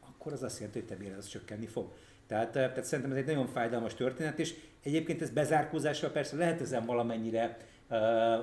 [0.00, 1.92] akkor az azt jelenti, hogy te béred az csökkenni fog.
[2.26, 6.86] Tehát, tehát szerintem ez egy nagyon fájdalmas történet, és egyébként ez bezárkózással persze lehet ezen
[6.86, 7.56] valamennyire,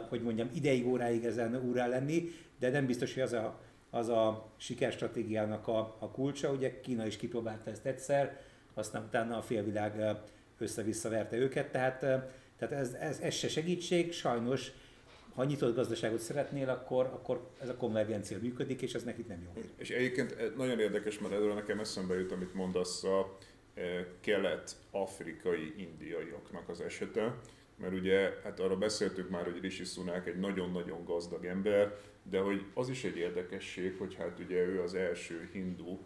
[0.09, 2.29] hogy mondjam, ideig, óráig ezen úrá lenni,
[2.59, 6.51] de nem biztos, hogy az a, az a sikerstratégiának a, a kulcsa.
[6.51, 8.41] Ugye Kína is kipróbálta ezt egyszer,
[8.73, 10.17] aztán utána a félvilág
[10.57, 11.99] össze-vissza verte őket, tehát
[12.57, 14.71] tehát ez, ez, ez se segítség, sajnos
[15.35, 19.61] ha nyitott gazdaságot szeretnél, akkor, akkor ez a konvergencia működik, és ez nekik nem jó.
[19.77, 23.37] És egyébként nagyon érdekes, mert erről nekem eszembe jut, amit mondasz a
[24.19, 27.35] kelet-afrikai indiaiaknak az esete,
[27.75, 31.97] mert ugye, hát arra beszéltük már, hogy Rishi Sunak egy nagyon-nagyon gazdag ember,
[32.29, 35.99] de hogy az is egy érdekesség, hogy hát ugye ő az első hindu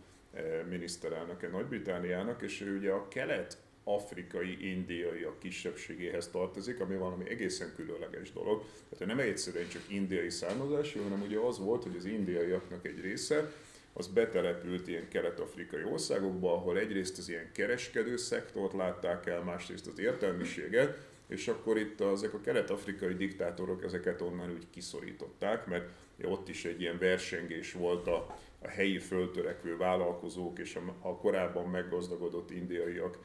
[0.70, 7.74] miniszterelnöke Nagy-Britániának, és ő ugye a kelet afrikai, indiai a kisebbségéhez tartozik, ami valami egészen
[7.76, 8.64] különleges dolog.
[8.90, 13.52] Tehát nem egyszerűen csak indiai származású, hanem ugye az volt, hogy az indiaiaknak egy része
[13.94, 20.00] az betelepült ilyen kelet-afrikai országokba, ahol egyrészt az ilyen kereskedő szektort látták el, másrészt az
[20.00, 20.98] értelmiséget,
[21.28, 25.90] és akkor itt ezek a kelet-afrikai diktátorok ezeket onnan úgy kiszorították, mert
[26.24, 31.70] ott is egy ilyen versengés volt a, a helyi föltörekvő vállalkozók és a, a korábban
[31.70, 33.20] meggazdagodott indiaiak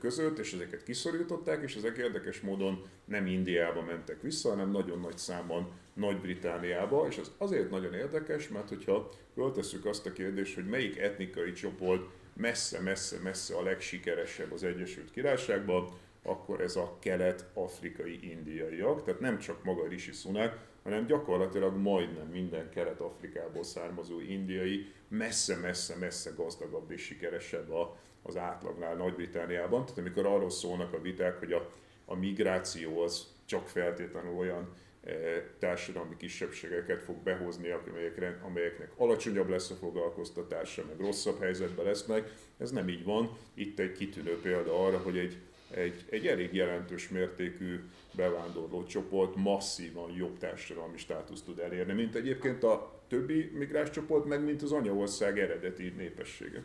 [0.00, 5.18] között, és ezeket kiszorították, és ezek érdekes módon nem Indiába mentek vissza, hanem nagyon nagy
[5.18, 10.98] számban Nagy-Britániába, és ez azért nagyon érdekes, mert hogyha föltesszük azt a kérdést, hogy melyik
[10.98, 12.06] etnikai csoport
[12.36, 15.88] messze-messze-messze a legsikeresebb az Egyesült Királyságban,
[16.22, 20.58] akkor ez a kelet-afrikai indiaiak, tehát nem csak maga Rishi Sunak,
[20.88, 29.84] hanem gyakorlatilag majdnem minden kelet-afrikából származó indiai messze-messze-messze gazdagabb és sikeresebb a, az átlagnál Nagy-Britániában.
[29.84, 31.70] Tehát amikor arról szólnak a viták, hogy a,
[32.04, 34.74] a migráció az csak feltétlenül olyan
[35.04, 35.10] e,
[35.58, 42.32] társadalmi kisebbségeket fog behozni, amelyekre, amelyeknek alacsonyabb lesz a foglalkoztatása, meg rosszabb helyzetben lesznek.
[42.58, 43.36] Ez nem így van.
[43.54, 45.36] Itt egy kitűnő példa arra, hogy egy,
[45.70, 47.80] egy, egy elég jelentős mértékű
[48.14, 54.44] bevándorló csoport masszívan jobb társadalmi státuszt tud elérni, mint egyébként a többi migráns csoport, meg
[54.44, 56.62] mint az anyaország eredeti népessége.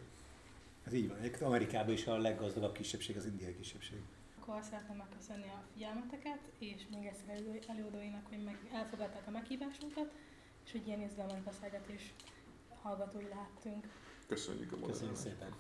[0.86, 1.18] Ez így van.
[1.18, 3.98] Egyébként Amerikában is a leggazdagabb kisebbség az indiai kisebbség.
[4.40, 10.12] Akkor szeretném megköszönni a figyelmeteket, és még egyszer előadóinak, hogy meg elfogadták a meghívásunkat,
[10.66, 12.14] és hogy ilyen izgalmas beszélgetés
[12.82, 13.88] hallgatói lehettünk.
[14.28, 15.54] Köszönjük a Köszönjük szépen.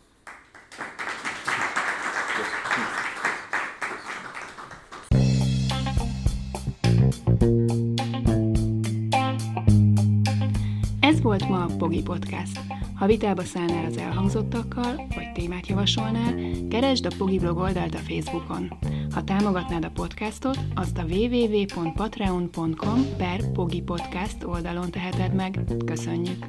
[10.99, 12.59] Ez volt ma a Pogi Podcast.
[12.95, 16.35] Ha vitába szállnál az elhangzottakkal, vagy témát javasolnál,
[16.69, 18.77] keresd a Pogi blog oldalt a Facebookon.
[19.11, 25.59] Ha támogatnád a podcastot, azt a www.patreon.com per Pogi Podcast oldalon teheted meg.
[25.85, 26.45] Köszönjük!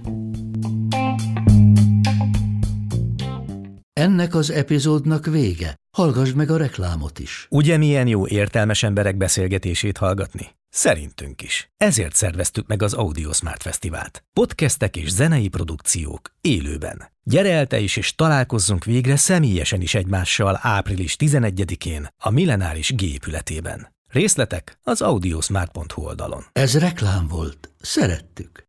[4.01, 5.75] Ennek az epizódnak vége.
[5.97, 7.47] Hallgass meg a reklámot is.
[7.51, 10.47] Ugye milyen jó értelmes emberek beszélgetését hallgatni?
[10.69, 11.71] Szerintünk is.
[11.77, 14.25] Ezért szerveztük meg az Audio Smart Fesztivált.
[14.33, 17.03] Podcastek és zenei produkciók élőben.
[17.23, 23.95] Gyere el te is, és találkozzunk végre személyesen is egymással április 11-én a Millenáris gépületében.
[24.11, 26.45] Részletek az audiosmart.hu oldalon.
[26.53, 27.71] Ez reklám volt.
[27.81, 28.69] Szerettük.